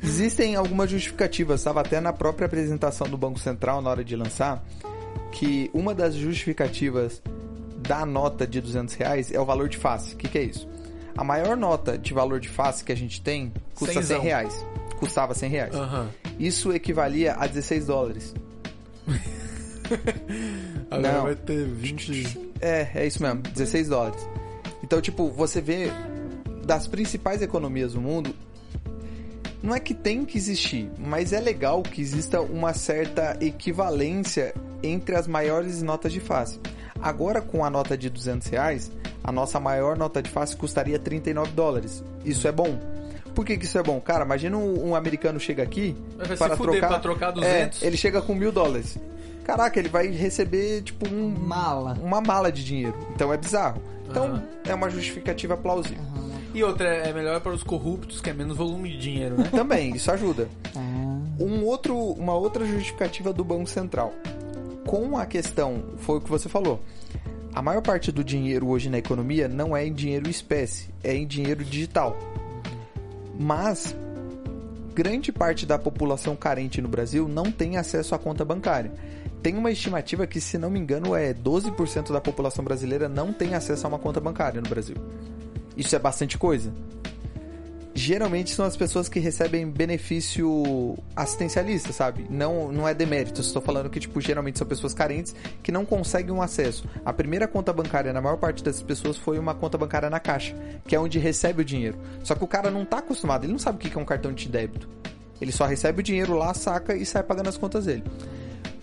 [0.01, 4.63] existem algumas justificativas, estava até na própria apresentação do Banco Central na hora de lançar,
[5.35, 7.21] que uma das justificativas
[7.79, 10.15] da nota de 200 reais é o valor de face.
[10.15, 10.67] O que, que é isso?
[11.17, 14.21] A maior nota de valor de face que a gente tem custa 100 Cenzão.
[14.21, 14.65] reais.
[14.97, 15.75] Custava 100 reais.
[15.75, 16.09] Aham.
[16.39, 18.33] Isso equivalia a 16 dólares.
[20.89, 21.23] Agora Não.
[21.23, 22.53] vai ter 20.
[22.61, 24.27] É, é isso mesmo, 16 dólares.
[24.83, 25.89] Então, tipo, você vê
[26.65, 28.33] das principais economias do mundo,
[29.61, 34.53] não é que tem que existir, mas é legal que exista uma certa equivalência
[34.83, 36.59] entre as maiores notas de face.
[37.01, 38.91] Agora, com a nota de 200 reais,
[39.23, 42.03] a nossa maior nota de face custaria 39 dólares.
[42.23, 42.77] Isso é bom.
[43.33, 43.99] Por que, que isso é bom?
[43.99, 47.83] Cara, imagina um, um americano chega aqui Vai se para fuder trocar, pra trocar 200.
[47.83, 48.97] É, ele chega com mil dólares.
[49.43, 51.97] Caraca, ele vai receber tipo um Mala.
[52.01, 52.95] uma mala de dinheiro.
[53.13, 53.81] Então é bizarro.
[54.09, 54.43] Então Aham.
[54.65, 56.01] é uma justificativa plausível.
[56.53, 59.49] E outra, é melhor para os corruptos, que é menos volume de dinheiro, né?
[59.51, 60.47] Também, isso ajuda.
[60.73, 60.79] Ah,
[61.37, 64.13] Um outro, uma outra justificativa do Banco Central.
[64.85, 66.81] Com a questão, foi o que você falou.
[67.53, 71.25] A maior parte do dinheiro hoje na economia não é em dinheiro espécie, é em
[71.25, 72.17] dinheiro digital.
[73.39, 73.95] Mas
[74.93, 78.93] grande parte da população carente no Brasil não tem acesso à conta bancária.
[79.41, 83.53] Tem uma estimativa que, se não me engano, é 12% da população brasileira não tem
[83.53, 84.95] acesso a uma conta bancária no Brasil.
[85.75, 86.71] Isso é bastante coisa.
[87.97, 92.27] Geralmente são as pessoas que recebem benefício assistencialista, sabe?
[92.29, 93.39] Não, não é demérito.
[93.39, 95.33] Estou falando que, tipo, geralmente são pessoas carentes
[95.63, 96.83] que não conseguem um acesso.
[97.05, 100.53] A primeira conta bancária na maior parte dessas pessoas foi uma conta bancária na caixa,
[100.85, 101.97] que é onde recebe o dinheiro.
[102.21, 104.33] Só que o cara não tá acostumado, ele não sabe o que é um cartão
[104.33, 104.89] de débito.
[105.39, 108.03] Ele só recebe o dinheiro lá, saca e sai pagando as contas dele.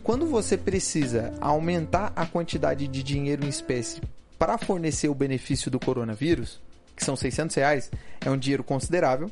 [0.03, 4.01] Quando você precisa aumentar a quantidade de dinheiro em espécie
[4.39, 6.61] para fornecer o benefício do coronavírus,
[6.97, 7.91] que são 600 reais,
[8.25, 9.31] é um dinheiro considerável.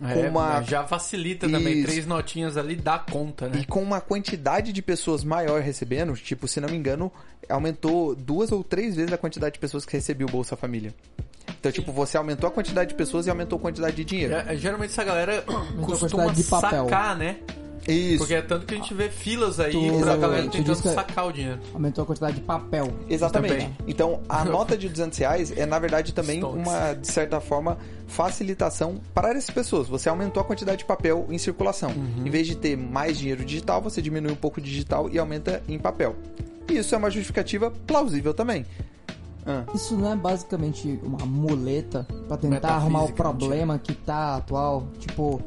[0.00, 1.82] É, Com uma- mas já facilita também.
[1.82, 3.58] Três notinhas ali dá conta, né?
[3.60, 7.12] E com uma quantidade de pessoas maior recebendo, tipo, se não me engano,
[7.48, 10.94] aumentou duas ou três vezes a quantidade de pessoas que recebeu o Bolsa Família.
[11.58, 14.34] Então, tipo, você aumentou a quantidade de pessoas e aumentou a quantidade de dinheiro.
[14.34, 16.84] É, geralmente essa galera costuma quantidade de papel.
[16.84, 17.38] sacar, né?
[17.88, 18.18] Isso.
[18.18, 21.32] Porque é tanto que a gente vê filas aí Tu- pra galera tentando sacar o
[21.32, 21.58] dinheiro.
[21.72, 22.92] aumentou a quantidade de papel.
[23.08, 23.52] Exatamente.
[23.54, 23.76] Também.
[23.86, 26.56] Então, a nota de 200 reais é, na verdade, também Stocks.
[26.68, 29.88] uma, de certa forma, facilitação para essas pessoas.
[29.88, 31.90] Você aumentou a quantidade de papel em circulação.
[32.24, 35.62] Em vez de ter mais dinheiro digital, você diminui um pouco de digital e aumenta
[35.68, 36.14] em papel.
[36.68, 38.66] E isso é uma justificativa plausível também.
[39.46, 44.86] Ah, Isso não é basicamente uma muleta pra tentar arrumar o problema que tá atual?
[44.98, 45.40] Tipo,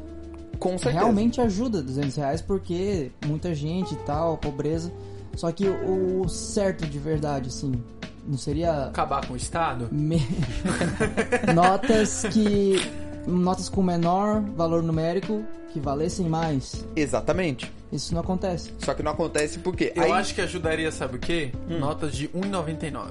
[0.62, 0.90] com certeza.
[1.00, 4.92] realmente ajuda 200 reais porque muita gente e tal, pobreza.
[5.36, 7.72] Só que o certo de verdade, assim,
[8.28, 9.88] não seria Acabar com o Estado?
[9.90, 10.22] me-
[11.54, 12.76] notas que
[13.26, 15.42] notas com menor valor numérico
[15.72, 16.84] que valessem mais.
[16.94, 17.72] Exatamente.
[17.90, 18.72] Isso não acontece.
[18.78, 19.92] Só que não acontece porque.
[19.94, 21.52] Eu aí, acho que ajudaria, sabe o quê?
[21.68, 23.10] Notas de 1,99.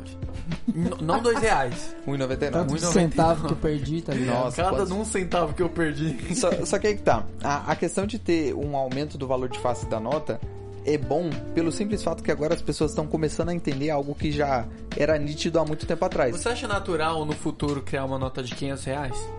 [0.74, 1.96] N- não dois reais.
[2.08, 2.52] 1,99.
[2.52, 2.92] Tanto de 1,99.
[2.92, 4.36] centavo que eu perdi, tá ligado?
[4.44, 4.94] Nossa, Cada quase.
[4.94, 6.36] um centavo que eu perdi.
[6.36, 7.24] Só, só que aí que tá.
[7.44, 10.40] A, a questão de ter um aumento do valor de face da nota
[10.84, 14.32] é bom pelo simples fato que agora as pessoas estão começando a entender algo que
[14.32, 14.66] já
[14.98, 16.36] era nítido há muito tempo atrás.
[16.36, 19.30] Você acha natural no futuro criar uma nota de 500 reais?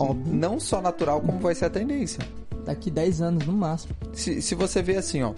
[0.00, 0.34] Óbvio.
[0.34, 2.20] Não só natural, como vai ser a tendência.
[2.64, 3.94] Daqui 10 anos no máximo.
[4.14, 5.34] Se, se você vê assim, ó,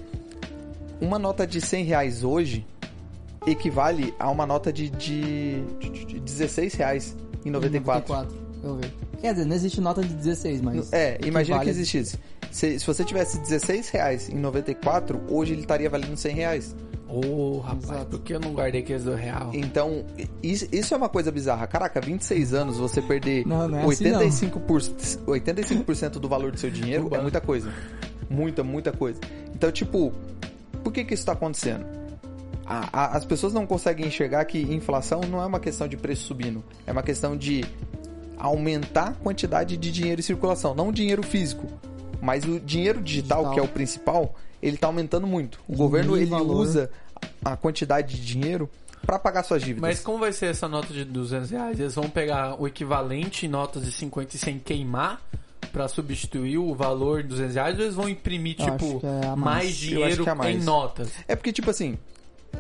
[1.01, 2.65] uma nota de 100 reais hoje
[3.45, 8.15] equivale a uma nota de, de, de, de 16 reais em 94.
[8.15, 8.43] 94.
[8.63, 8.93] Eu vi.
[9.21, 10.93] Quer dizer, não existe nota de 16, mas.
[10.93, 12.19] É, imagina que existisse.
[12.53, 16.77] Se, se você tivesse 16 reais em 94, hoje ele estaria valendo 100 reais.
[17.15, 18.07] Ô, rapaz, Exato.
[18.07, 19.51] por que eu não guardei aqueles do real?
[19.53, 20.05] Então,
[20.43, 21.67] isso, isso é uma coisa bizarra.
[21.67, 26.71] Caraca, 26 anos você perder Não, não é assim, 85%, 85% do valor do seu
[26.71, 27.71] dinheiro é muita coisa.
[28.31, 29.21] Muita, muita coisa.
[29.55, 30.11] Então, tipo,
[30.83, 31.85] por que que isso tá acontecendo?
[32.65, 36.23] A- a- as pessoas não conseguem enxergar que inflação não é uma questão de preço
[36.25, 36.65] subindo.
[36.87, 37.63] É uma questão de
[38.39, 40.75] aumentar a quantidade de dinheiro em circulação.
[40.75, 41.67] Não o dinheiro físico,
[42.21, 43.55] mas o dinheiro digital, Digital.
[43.55, 45.61] que é o principal, ele tá aumentando muito.
[45.69, 46.57] O governo, ele valor.
[46.57, 46.91] usa
[47.45, 48.69] a quantidade de dinheiro
[49.05, 49.83] para pagar suas dívidas.
[49.83, 51.81] Mas como vai ser essa nota de 200 reais?
[51.81, 55.21] Eles vão pegar o equivalente em notas de 50 e 100 queimar
[55.73, 59.39] pra substituir o valor de 200 reais ou eles vão imprimir, Eu tipo, é mais
[59.39, 59.77] mais.
[59.77, 60.57] Dinheiro é mais.
[60.57, 61.11] em notas?
[61.27, 61.99] É porque, tipo assim,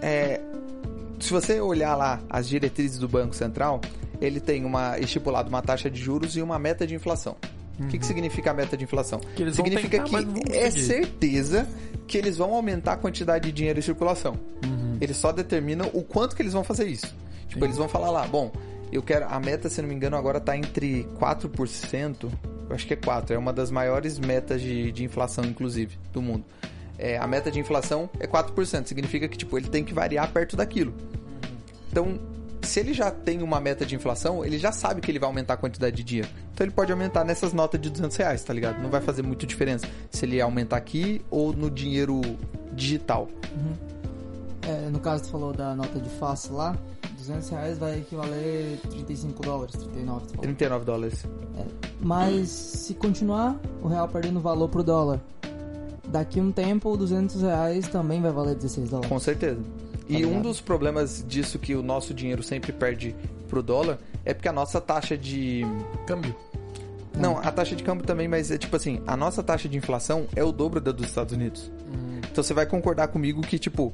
[0.00, 0.40] é,
[1.20, 3.80] se você olhar lá as diretrizes do Banco Central,
[4.20, 7.36] ele tem uma estipulado uma taxa de juros e uma meta de inflação.
[7.78, 9.20] O que, que significa a meta de inflação?
[9.34, 11.66] Que significa tentar, que é certeza
[12.06, 14.38] que eles vão aumentar a quantidade de dinheiro em circulação.
[15.00, 17.14] Eles só determinam o quanto que eles vão fazer isso.
[17.48, 17.64] Tipo, Sim.
[17.64, 18.52] eles vão falar lá, bom,
[18.92, 19.26] eu quero.
[19.28, 22.30] A meta, se não me engano, agora tá entre 4%.
[22.68, 23.30] Eu acho que é 4%.
[23.30, 26.44] É uma das maiores metas de, de inflação, inclusive, do mundo.
[26.98, 28.86] É, a meta de inflação é 4%.
[28.86, 30.94] Significa que, tipo, ele tem que variar perto daquilo.
[31.90, 32.20] Então,
[32.62, 35.54] se ele já tem uma meta de inflação, ele já sabe que ele vai aumentar
[35.54, 36.28] a quantidade de dinheiro.
[36.54, 38.80] Então ele pode aumentar nessas notas de 200 reais, tá ligado?
[38.80, 42.20] Não vai fazer muita diferença se ele aumentar aqui ou no dinheiro
[42.72, 43.28] digital.
[44.62, 46.76] É, no caso, tu falou da nota de face lá,
[47.18, 50.42] 200 reais vai equivaler 35 dólares, 39, tu falou.
[50.42, 51.26] 39 dólares.
[52.00, 55.20] Mas se continuar o real perdendo valor pro dólar,
[56.06, 59.08] daqui um tempo, 200 reais também vai valer 16 dólares.
[59.08, 59.60] Com certeza.
[60.18, 63.14] E Tá um dos problemas disso que o nosso dinheiro sempre perde
[63.48, 65.62] pro dólar é porque a nossa taxa de.
[66.06, 66.34] Câmbio.
[67.14, 70.26] Não, a taxa de câmbio também, mas é tipo assim, a nossa taxa de inflação
[70.34, 71.70] é o dobro da dos Estados Unidos.
[72.30, 73.92] Então você vai concordar comigo que, tipo,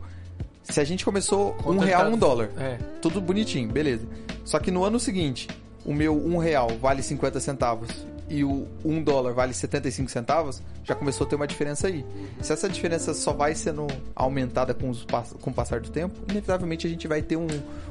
[0.63, 2.79] se a gente começou um real, um dólar, É.
[3.03, 4.07] tudo bonitinho, beleza.
[4.45, 5.49] Só que no ano seguinte,
[5.85, 7.89] o meu um real vale 50 centavos
[8.29, 12.05] e o um dólar vale 75 centavos, já começou a ter uma diferença aí.
[12.41, 15.07] Se essa diferença só vai sendo aumentada com, os,
[15.41, 17.47] com o passar do tempo, inevitavelmente a gente vai ter um,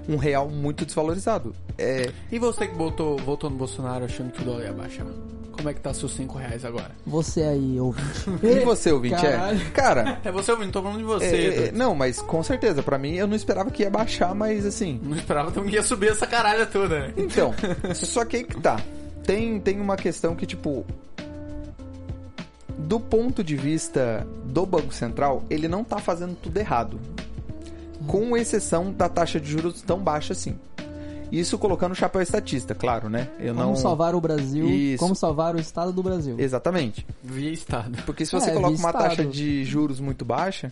[0.08, 1.56] um real muito desvalorizado.
[1.78, 5.06] É, E você que botou, votou no Bolsonaro achando que o dólar ia baixar?
[5.52, 6.92] Como é que tá seus 5 reais agora?
[7.08, 8.30] Você aí, ouvinte.
[8.46, 9.26] e você, ouvinte?
[9.26, 11.26] É, cara, É você ouvindo, tô falando de você.
[11.26, 14.66] é, é, não, mas com certeza, pra mim eu não esperava que ia baixar, mas
[14.68, 17.14] assim, Não esperava que ia subir essa caralha toda, né?
[17.18, 17.56] Então,
[17.96, 18.80] só que aí que tá.
[19.28, 20.84] Tem, tem uma questão que, tipo.
[22.80, 26.99] Do ponto de vista do Banco Central, ele não tá fazendo tudo errado.
[28.07, 30.55] Com exceção da taxa de juros tão baixa assim.
[31.30, 33.28] Isso colocando o chapéu estatista, claro, né?
[33.39, 33.75] Eu Como não.
[33.75, 34.99] salvar o Brasil, Isso.
[35.03, 36.36] como salvar o estado do Brasil.
[36.39, 37.05] Exatamente.
[37.21, 38.01] Via Estado.
[38.05, 39.01] Porque se você É, coloca uma Estado.
[39.09, 40.71] taxa de juros muito baixa,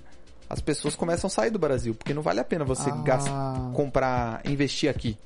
[0.49, 2.95] as pessoas começam a sair do Brasil, porque não vale a pena você Ah.
[3.03, 5.17] gastar, comprar, investir aqui.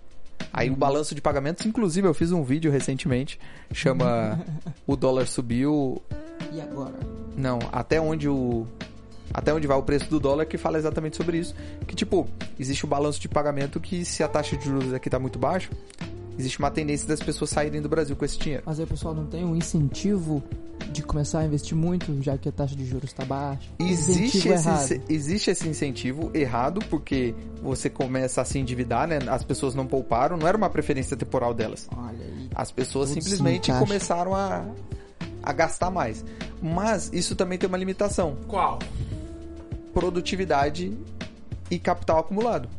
[0.51, 3.39] Aí o balanço de pagamentos, inclusive eu fiz um vídeo recentemente,
[3.71, 4.39] chama
[4.87, 6.01] O dólar subiu,
[6.51, 6.95] E agora?
[7.37, 8.65] não, até onde o
[9.31, 11.53] até onde vai o preço do dólar que fala exatamente sobre isso,
[11.85, 12.27] que tipo,
[12.59, 15.69] existe o balanço de pagamento que se a taxa de juros aqui tá muito baixa,
[16.39, 18.63] existe uma tendência das pessoas saírem do Brasil com esse dinheiro.
[18.65, 20.41] Mas aí o pessoal não tem um incentivo
[20.91, 23.69] de começar a investir muito, já que a taxa de juros está baixa.
[23.77, 29.19] Existe esse, existe esse incentivo errado, porque você começa a se endividar, né?
[29.27, 31.87] As pessoas não pouparam, não era uma preferência temporal delas.
[31.95, 32.49] Olha aí.
[32.55, 34.65] As pessoas simplesmente começaram a,
[35.43, 36.23] a gastar mais.
[36.61, 38.79] Mas isso também tem uma limitação: Qual?
[39.93, 40.97] produtividade
[41.69, 42.69] e capital acumulado.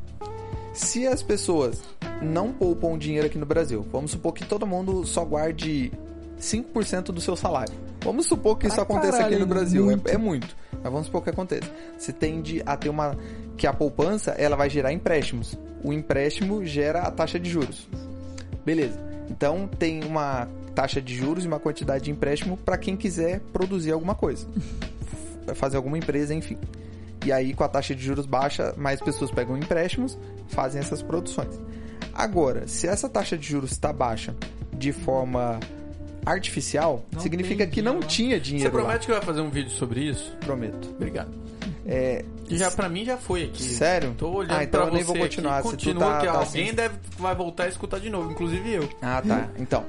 [0.72, 1.82] Se as pessoas
[2.22, 5.92] não poupam dinheiro aqui no Brasil, vamos supor que todo mundo só guarde
[6.40, 7.74] 5% do seu salário.
[8.02, 9.84] Vamos supor que isso aconteça caralho, aqui no é Brasil.
[9.84, 10.08] muito.
[10.08, 10.56] É, é muito.
[10.72, 11.70] Mas vamos supor que aconteça.
[11.98, 13.16] Você tende a ter uma.
[13.56, 15.58] que a poupança ela vai gerar empréstimos.
[15.84, 17.88] O empréstimo gera a taxa de juros.
[18.64, 18.98] Beleza.
[19.28, 23.92] Então tem uma taxa de juros e uma quantidade de empréstimo para quem quiser produzir
[23.92, 24.46] alguma coisa.
[25.54, 26.56] fazer alguma empresa, enfim.
[27.24, 30.18] E aí, com a taxa de juros baixa, mais pessoas pegam empréstimos,
[30.48, 31.60] fazem essas produções.
[32.14, 34.34] Agora, se essa taxa de juros está baixa
[34.72, 35.60] de forma
[36.24, 38.08] artificial, Não significa que não dinheiro lá.
[38.08, 40.30] tinha Você dinheiro promete que vai fazer um vídeo sobre isso?
[40.32, 40.36] lá.
[40.40, 40.90] Prometo.
[40.96, 41.30] Obrigado.
[41.86, 43.62] É, E já pra mim já foi aqui.
[43.62, 44.14] Sério?
[44.16, 45.68] Tô olhando Ah, então pra eu nem você vou continuar, aqui.
[45.70, 46.74] Continua tá- que tá alguém assim.
[46.74, 48.88] deve vai voltar a escutar de novo, inclusive eu.
[49.00, 49.48] Ah, tá.
[49.58, 49.84] Então,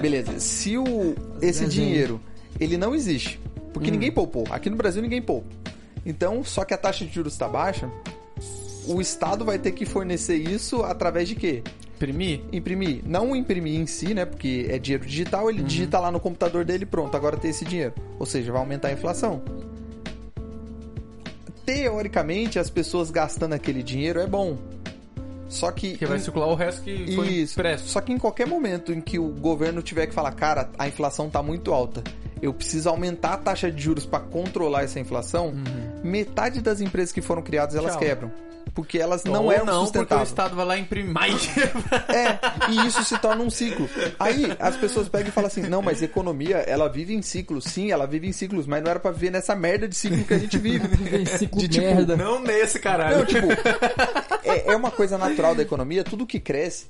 [0.00, 0.38] beleza.
[0.40, 1.70] Se o esse Desenho.
[1.70, 2.20] dinheiro
[2.58, 3.38] ele não existe,
[3.72, 3.92] porque Hum.
[3.92, 4.44] ninguém poupou.
[4.50, 5.46] Aqui no Brasil ninguém poupa.
[6.06, 7.90] Então, só que a taxa de juros está baixa,
[8.86, 11.62] o Estado vai ter que fornecer isso através de quê?
[11.96, 12.40] Imprimir?
[12.52, 13.00] Imprimir.
[13.06, 14.24] Não imprimir em si, né?
[14.26, 17.94] Porque é dinheiro digital, ele digita lá no computador dele pronto, agora tem esse dinheiro.
[18.18, 19.40] Ou seja, vai aumentar a inflação.
[21.64, 24.58] Teoricamente, as pessoas gastando aquele dinheiro é bom.
[25.48, 25.90] Só que.
[25.90, 27.40] Porque vai em- circular o resto que foi Isso.
[27.52, 27.88] expresso.
[27.88, 31.30] Só que em qualquer momento em que o governo tiver que falar, cara, a inflação
[31.30, 32.02] tá muito alta,
[32.44, 35.54] eu preciso aumentar a taxa de juros para controlar essa inflação,
[36.02, 38.00] metade das empresas que foram criadas elas Tchau.
[38.00, 38.32] quebram.
[38.74, 40.28] Porque elas não Ou eram não, porque o sustentáveis.
[40.30, 41.48] Estado vai lá imprimir mais.
[42.08, 42.38] É,
[42.70, 43.88] e isso se torna um ciclo.
[44.18, 47.64] Aí as pessoas pegam e falam assim: não, mas economia, ela vive em ciclos.
[47.64, 50.34] Sim, ela vive em ciclos, mas não era pra viver nessa merda de ciclo que
[50.34, 50.88] a gente vive.
[51.08, 52.16] Tem ciclo De, tipo, merda.
[52.16, 53.18] não nesse caralho.
[53.18, 53.46] Não, tipo,
[54.42, 56.86] é, é uma coisa natural da economia, tudo que cresce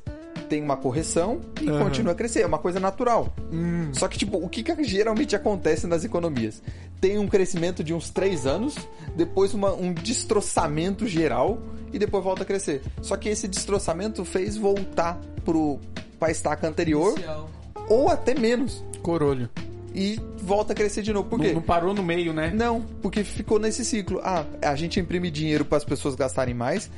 [0.48, 1.84] tem uma correção e Aham.
[1.84, 3.32] continua a crescer, é uma coisa natural.
[3.52, 3.90] Hum.
[3.92, 6.62] Só que, tipo, o que, que geralmente acontece nas economias?
[7.00, 8.74] Tem um crescimento de uns três anos,
[9.16, 11.58] depois uma- um destroçamento geral
[11.92, 12.82] e depois volta a crescer.
[13.02, 15.78] Só que esse destroçamento fez voltar pro,
[16.18, 17.50] pra estaca anterior Inicial.
[17.88, 19.48] ou até menos Corolho.
[19.94, 21.28] e volta a crescer de novo.
[21.28, 21.52] Por Não, quê?
[21.52, 22.50] não parou no meio, né?
[22.54, 24.20] Não, porque ficou nesse ciclo.
[24.24, 26.90] Ah, a gente imprime dinheiro para as pessoas gastarem mais.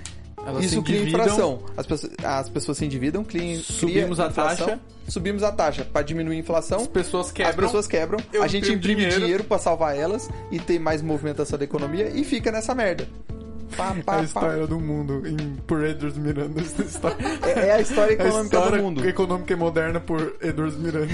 [0.46, 1.60] Elas isso cria inflação.
[1.76, 4.80] As pessoas, as pessoas se endividam, cria, Subimos cria a inflação, taxa.
[5.08, 6.80] Subimos a taxa para diminuir a inflação.
[6.80, 7.66] As pessoas As quebram.
[7.66, 9.44] pessoas quebram, eu a gente imprime dinheiro, dinheiro.
[9.44, 13.08] pra salvar elas e ter mais movimentação da economia e fica nessa merda.
[13.76, 14.22] Pá, pá, a pá.
[14.22, 15.36] história do mundo em,
[15.66, 16.60] por Edward Miranda.
[16.60, 17.16] Essa história.
[17.44, 19.08] É, é a história A econômica história do mundo.
[19.08, 21.12] econômica e moderna por Edward Miranda.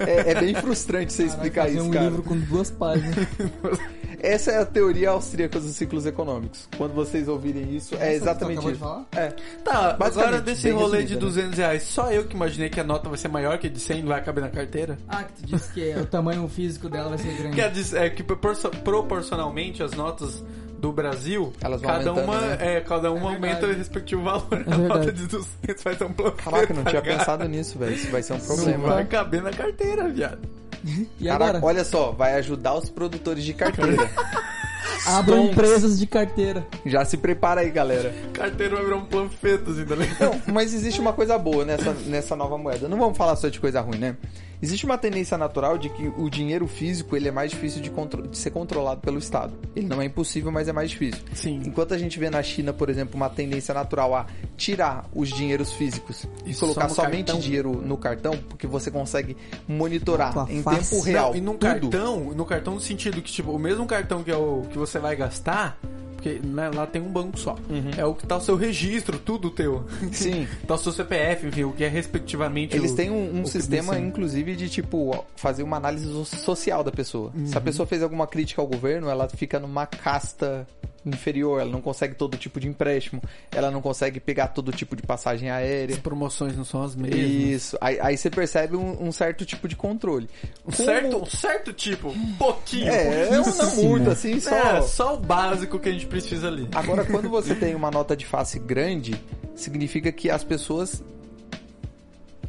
[0.00, 2.04] É, é bem frustrante você Vai explicar fazer isso, um cara.
[2.04, 3.16] livro com duas páginas.
[4.22, 6.68] Essa é a teoria austríaca dos ciclos econômicos.
[6.76, 8.76] Quando vocês ouvirem isso, é que exatamente isso.
[8.78, 9.06] falar?
[9.12, 9.32] É.
[9.64, 11.42] Tá, agora desse rolê de resumida, né?
[11.50, 13.80] 200 reais, só eu que imaginei que a nota vai ser maior que a de
[13.80, 14.98] 100 não vai caber na carteira?
[15.08, 17.56] Ah, que tu disse que o tamanho físico dela vai ser grande.
[17.56, 20.44] Quer dizer, é que proporcio- proporcionalmente as notas
[20.78, 22.56] do Brasil, Elas vão cada uma, né?
[22.60, 24.46] é, cada uma É aumenta o respectivo valor.
[24.52, 24.82] a verdade.
[24.88, 26.42] nota de 200 vai ter um problema.
[26.42, 27.92] Caraca, não tinha pensado nisso, velho.
[27.94, 28.88] Isso vai ser um Não problema.
[28.94, 30.38] vai caber na carteira, viado.
[30.84, 31.66] E Caraca, agora?
[31.74, 33.96] olha só, vai ajudar os produtores de carteira.
[35.06, 36.66] Abram empresas de carteira.
[36.84, 38.14] Já se prepara aí, galera.
[38.32, 40.20] Carteira vai virar um panfleto, assim, tá ligado?
[40.20, 42.86] Não, mas existe uma coisa boa nessa, nessa nova moeda.
[42.88, 44.16] Não vamos falar só de coisa ruim, né?
[44.62, 48.26] Existe uma tendência natural de que o dinheiro físico ele é mais difícil de, contro-
[48.28, 49.54] de ser controlado pelo Estado.
[49.74, 51.22] Ele não é impossível, mas é mais difícil.
[51.34, 51.62] Sim.
[51.64, 54.26] Enquanto a gente vê na China, por exemplo, uma tendência natural a
[54.58, 57.40] tirar os dinheiros físicos e E colocar só no somente cartão.
[57.40, 59.34] dinheiro no cartão, porque você consegue
[59.66, 60.90] monitorar em face.
[60.90, 61.58] tempo real Não, e tudo.
[61.58, 64.98] cartão, no cartão no sentido que, tipo, o mesmo cartão que, é o, que você
[64.98, 65.78] vai gastar,
[66.20, 67.56] porque né, lá tem um banco só.
[67.96, 69.86] É o que tá o seu registro, tudo teu.
[70.12, 70.46] Sim.
[70.68, 73.98] tá o seu CPF, enfim, o que é respectivamente Eles o- têm um, um sistema,
[73.98, 77.32] inclusive, de tipo fazer uma análise so- social da pessoa.
[77.46, 77.58] Se Uhum.
[77.58, 80.66] a pessoa fez alguma crítica ao governo, ela fica numa casta
[81.04, 85.02] inferior, ela não consegue todo tipo de empréstimo, ela não consegue pegar todo tipo de
[85.02, 85.94] passagem aérea.
[85.94, 87.18] As promoções não são as mesmas.
[87.20, 87.78] Isso.
[87.80, 90.28] Aí, aí você percebe um, um certo tipo de controle.
[90.66, 92.88] Um Como- certo, um certo tipo, um pouquinho.
[92.90, 94.54] É, não, não muito, assim, só.
[94.54, 96.68] É, só o básico que a gente precisa ali.
[96.74, 99.14] Agora, quando você tem uma nota de face grande,
[99.54, 101.02] significa que as pessoas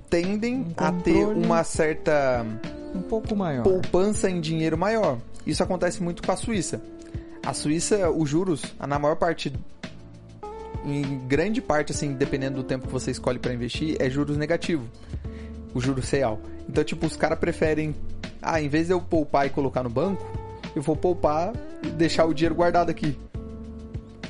[0.10, 2.46] tendem Um a ter uma certa
[2.94, 3.64] Um pouco maior.
[3.64, 5.18] poupança em dinheiro maior.
[5.46, 6.82] Isso acontece muito com a Suíça.
[7.44, 9.52] A Suíça, os juros, na maior parte,
[10.86, 14.86] em grande parte, assim, dependendo do tempo que você escolhe para investir, é juros negativo.
[15.74, 16.40] O juros real.
[16.70, 17.96] Então, tipo, os caras preferem,
[18.42, 20.24] ah, em vez de eu poupar e colocar no banco,
[20.76, 23.18] eu vou poupar e deixar o dinheiro guardado aqui.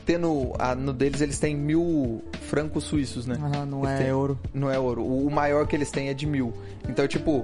[0.05, 3.36] Tendo, a, no deles eles têm mil francos suíços, né?
[3.39, 4.39] Ah, não Eles é têm- euro.
[4.53, 5.01] não é ouro.
[5.03, 6.53] O o maior que eles têm é de mil.
[6.89, 7.43] Então, tipo,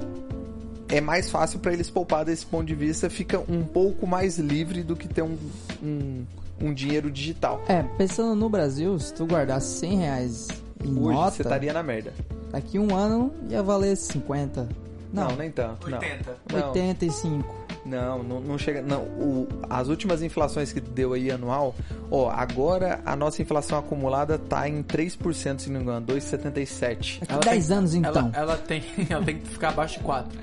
[0.90, 3.10] é mais fácil pra eles poupar desse ponto de vista.
[3.10, 5.38] Fica um pouco mais livre do que ter um,
[5.84, 6.24] um,
[6.62, 7.62] um dinheiro digital.
[7.68, 10.48] É, pensando no Brasil, se tu guardasse 100 reais
[10.84, 12.14] em Hoje nota, você estaria na merda.
[12.52, 14.68] daqui um ano ia valer 50.
[15.12, 15.90] Não, Não, nem tanto.
[15.90, 15.98] Não.
[16.00, 16.38] 80.
[16.52, 17.56] Não, 85.
[17.86, 18.82] não, não, não chega.
[18.82, 21.74] Não, o, as últimas inflações que deu aí anual,
[22.12, 27.20] ó, agora a nossa inflação acumulada tá em 3%, se não me engano, 2,77.
[27.22, 28.12] Daqui Ela 10 tem- anos então.
[28.12, 30.38] Ela, ela tem, ela tem que ficar abaixo de 4.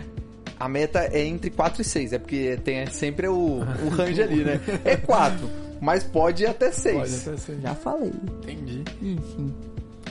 [0.59, 4.45] A meta é entre 4 e 6, é porque tem sempre o, o range ali,
[4.45, 4.61] né?
[4.85, 5.51] É 4,
[5.81, 6.97] mas pode ir até 6.
[6.97, 7.61] Pode até ser.
[7.61, 8.13] Já falei.
[8.43, 8.83] Entendi.
[9.03, 9.55] Enfim.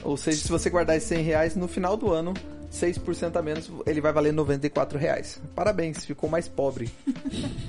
[0.04, 2.34] Ou seja, se você guardar esses 100 reais, no final do ano,
[2.74, 5.39] 6% a menos, ele vai valer 94 reais.
[5.56, 6.91] Parabéns, ficou mais pobre.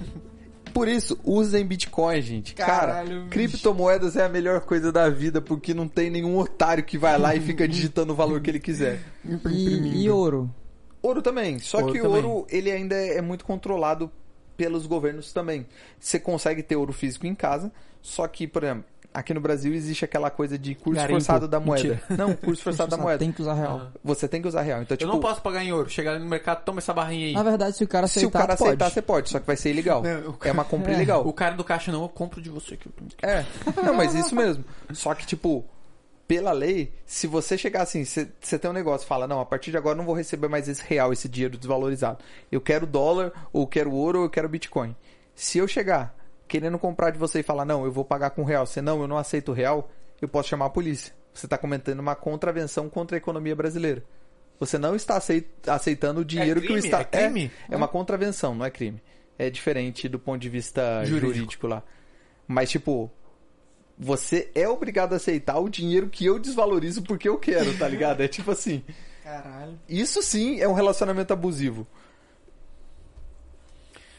[0.72, 2.52] Por isso, usem Bitcoin, gente.
[2.52, 3.28] Caralho, Cara, bicho.
[3.28, 7.32] criptomoedas é a melhor coisa da vida, porque não tem nenhum otário que vai lá
[7.36, 8.98] e fica digitando o valor que ele quiser.
[9.48, 10.50] E, e ouro?
[11.06, 11.58] Ouro também.
[11.58, 12.24] Só Ouro que o também.
[12.24, 14.10] ouro, ele ainda é muito controlado
[14.56, 15.66] pelos governos também.
[15.98, 20.04] Você consegue ter ouro físico em casa, só que, por exemplo, aqui no Brasil existe
[20.04, 21.20] aquela coisa de curso Garimpo.
[21.20, 21.88] forçado da moeda.
[21.88, 22.02] Mentira.
[22.16, 23.18] Não, curso forçado da moeda.
[23.18, 23.88] Tem que usar real.
[24.02, 24.82] Você tem que usar real.
[24.82, 25.88] Então, Eu tipo, não posso pagar em ouro.
[25.90, 27.32] Chegar ali no mercado, toma essa barrinha aí.
[27.32, 28.68] Na verdade, se o cara se aceitar, o cara pode.
[28.70, 30.02] aceitar, você pode, só que vai ser ilegal.
[30.02, 30.94] Não, o É uma compra É.
[30.94, 31.26] ilegal.
[31.26, 32.88] O cara do caixa não, eu compro de você aqui.
[33.22, 33.44] É,
[33.84, 34.64] não, mas isso mesmo.
[34.92, 35.64] Só que, tipo,
[36.34, 39.76] pela lei, se você chegar assim, você tem um negócio, fala, não, a partir de
[39.76, 42.18] agora eu não vou receber mais esse real, esse dinheiro desvalorizado.
[42.50, 44.96] Eu quero dólar, ou quero ouro, ou eu quero Bitcoin.
[45.34, 46.16] Se eu chegar
[46.48, 49.06] querendo comprar de você e falar, não, eu vou pagar com real, você não, eu
[49.08, 49.88] não aceito real,
[50.20, 51.14] eu posso chamar a polícia.
[51.32, 54.02] Você está cometendo uma contravenção contra a economia brasileira.
[54.58, 56.84] Você não está aceit- aceitando o dinheiro que o crime?
[56.86, 57.08] Estado.
[57.12, 57.50] É crime?
[57.70, 59.00] É, uma contravenção, não é crime.
[59.38, 61.32] É diferente do ponto de vista Jurídico.
[61.34, 61.82] jurídico lá.
[62.46, 63.10] Mas, tipo,
[63.98, 68.20] você é obrigado a aceitar o dinheiro que eu desvalorizo porque eu quero, tá ligado?
[68.20, 68.82] É tipo assim.
[69.22, 69.78] Caralho.
[69.88, 71.86] Isso sim é um relacionamento abusivo.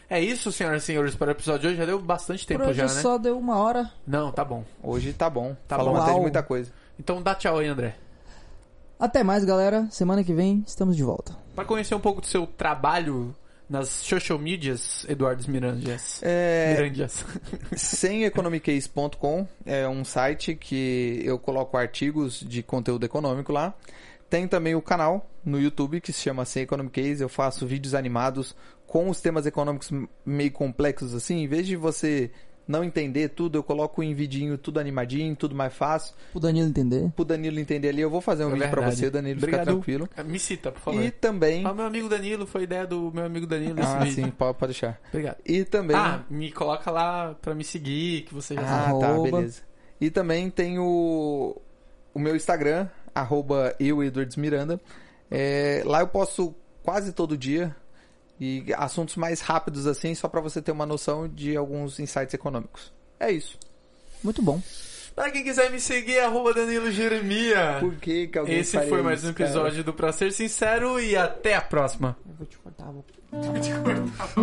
[0.09, 1.77] É isso, senhoras e senhores, para o episódio de hoje.
[1.77, 3.01] Já deu bastante tempo Por hoje já, né?
[3.01, 3.91] só deu uma hora.
[4.05, 4.63] Não, tá bom.
[4.81, 5.55] Hoje tá bom.
[5.67, 6.05] Tá Falamos bom.
[6.05, 6.71] até de muita coisa.
[6.99, 7.95] Então dá tchau aí, André.
[8.99, 9.87] Até mais, galera.
[9.89, 11.35] Semana que vem estamos de volta.
[11.55, 13.35] Para conhecer um pouco do seu trabalho
[13.69, 16.21] nas social medias, Eduardo Mirandias.
[16.23, 17.25] É, Mirandias.
[17.75, 23.73] semeconomicase.com é um site que eu coloco artigos de conteúdo econômico lá.
[24.29, 27.21] Tem também o canal no YouTube que se chama Sem Economic Case.
[27.21, 28.55] Eu faço vídeos animados
[28.87, 29.91] com os temas econômicos
[30.25, 31.43] meio complexos assim.
[31.43, 32.31] Em vez de você
[32.67, 36.15] não entender tudo, eu coloco em vidinho tudo animadinho, tudo mais fácil.
[36.33, 37.11] O Danilo entender.
[37.15, 38.95] Pro Danilo entender ali, eu vou fazer um É vídeo pra verdade.
[39.01, 39.59] você, Danilo, Obrigado.
[39.61, 40.09] ficar tranquilo.
[40.25, 41.03] Me cita, por favor.
[41.03, 41.65] E também.
[41.65, 44.13] Ah, meu amigo Danilo, foi ideia do meu amigo Danilo esse Ah, vídeo.
[44.25, 44.99] sim, pode, pode deixar.
[45.09, 45.37] Obrigado.
[45.45, 45.95] E também.
[45.95, 48.95] Ah, me coloca lá pra me seguir, que você já sabe.
[48.95, 49.31] Ah, tá, Arroba.
[49.37, 49.61] beleza.
[50.01, 51.55] E também tem o,
[52.13, 54.81] o meu Instagram, arroba eu, Edwards Miranda.
[55.31, 56.53] É, lá eu posto
[56.83, 57.75] quase todo dia
[58.39, 62.93] e assuntos mais rápidos assim, só pra você ter uma noção de alguns insights econômicos.
[63.19, 63.57] É isso.
[64.23, 64.61] Muito bom.
[65.15, 67.77] Pra quem quiser me seguir, arroba Danilo Jeremia.
[67.79, 69.49] Por que que alguém Esse foi mais um isso, cara?
[69.49, 72.17] episódio do Pra Ser Sincero e até a próxima.
[72.27, 72.91] Eu vou te cortar.
[72.91, 73.05] Vou...
[73.31, 74.35] Vou te cortar.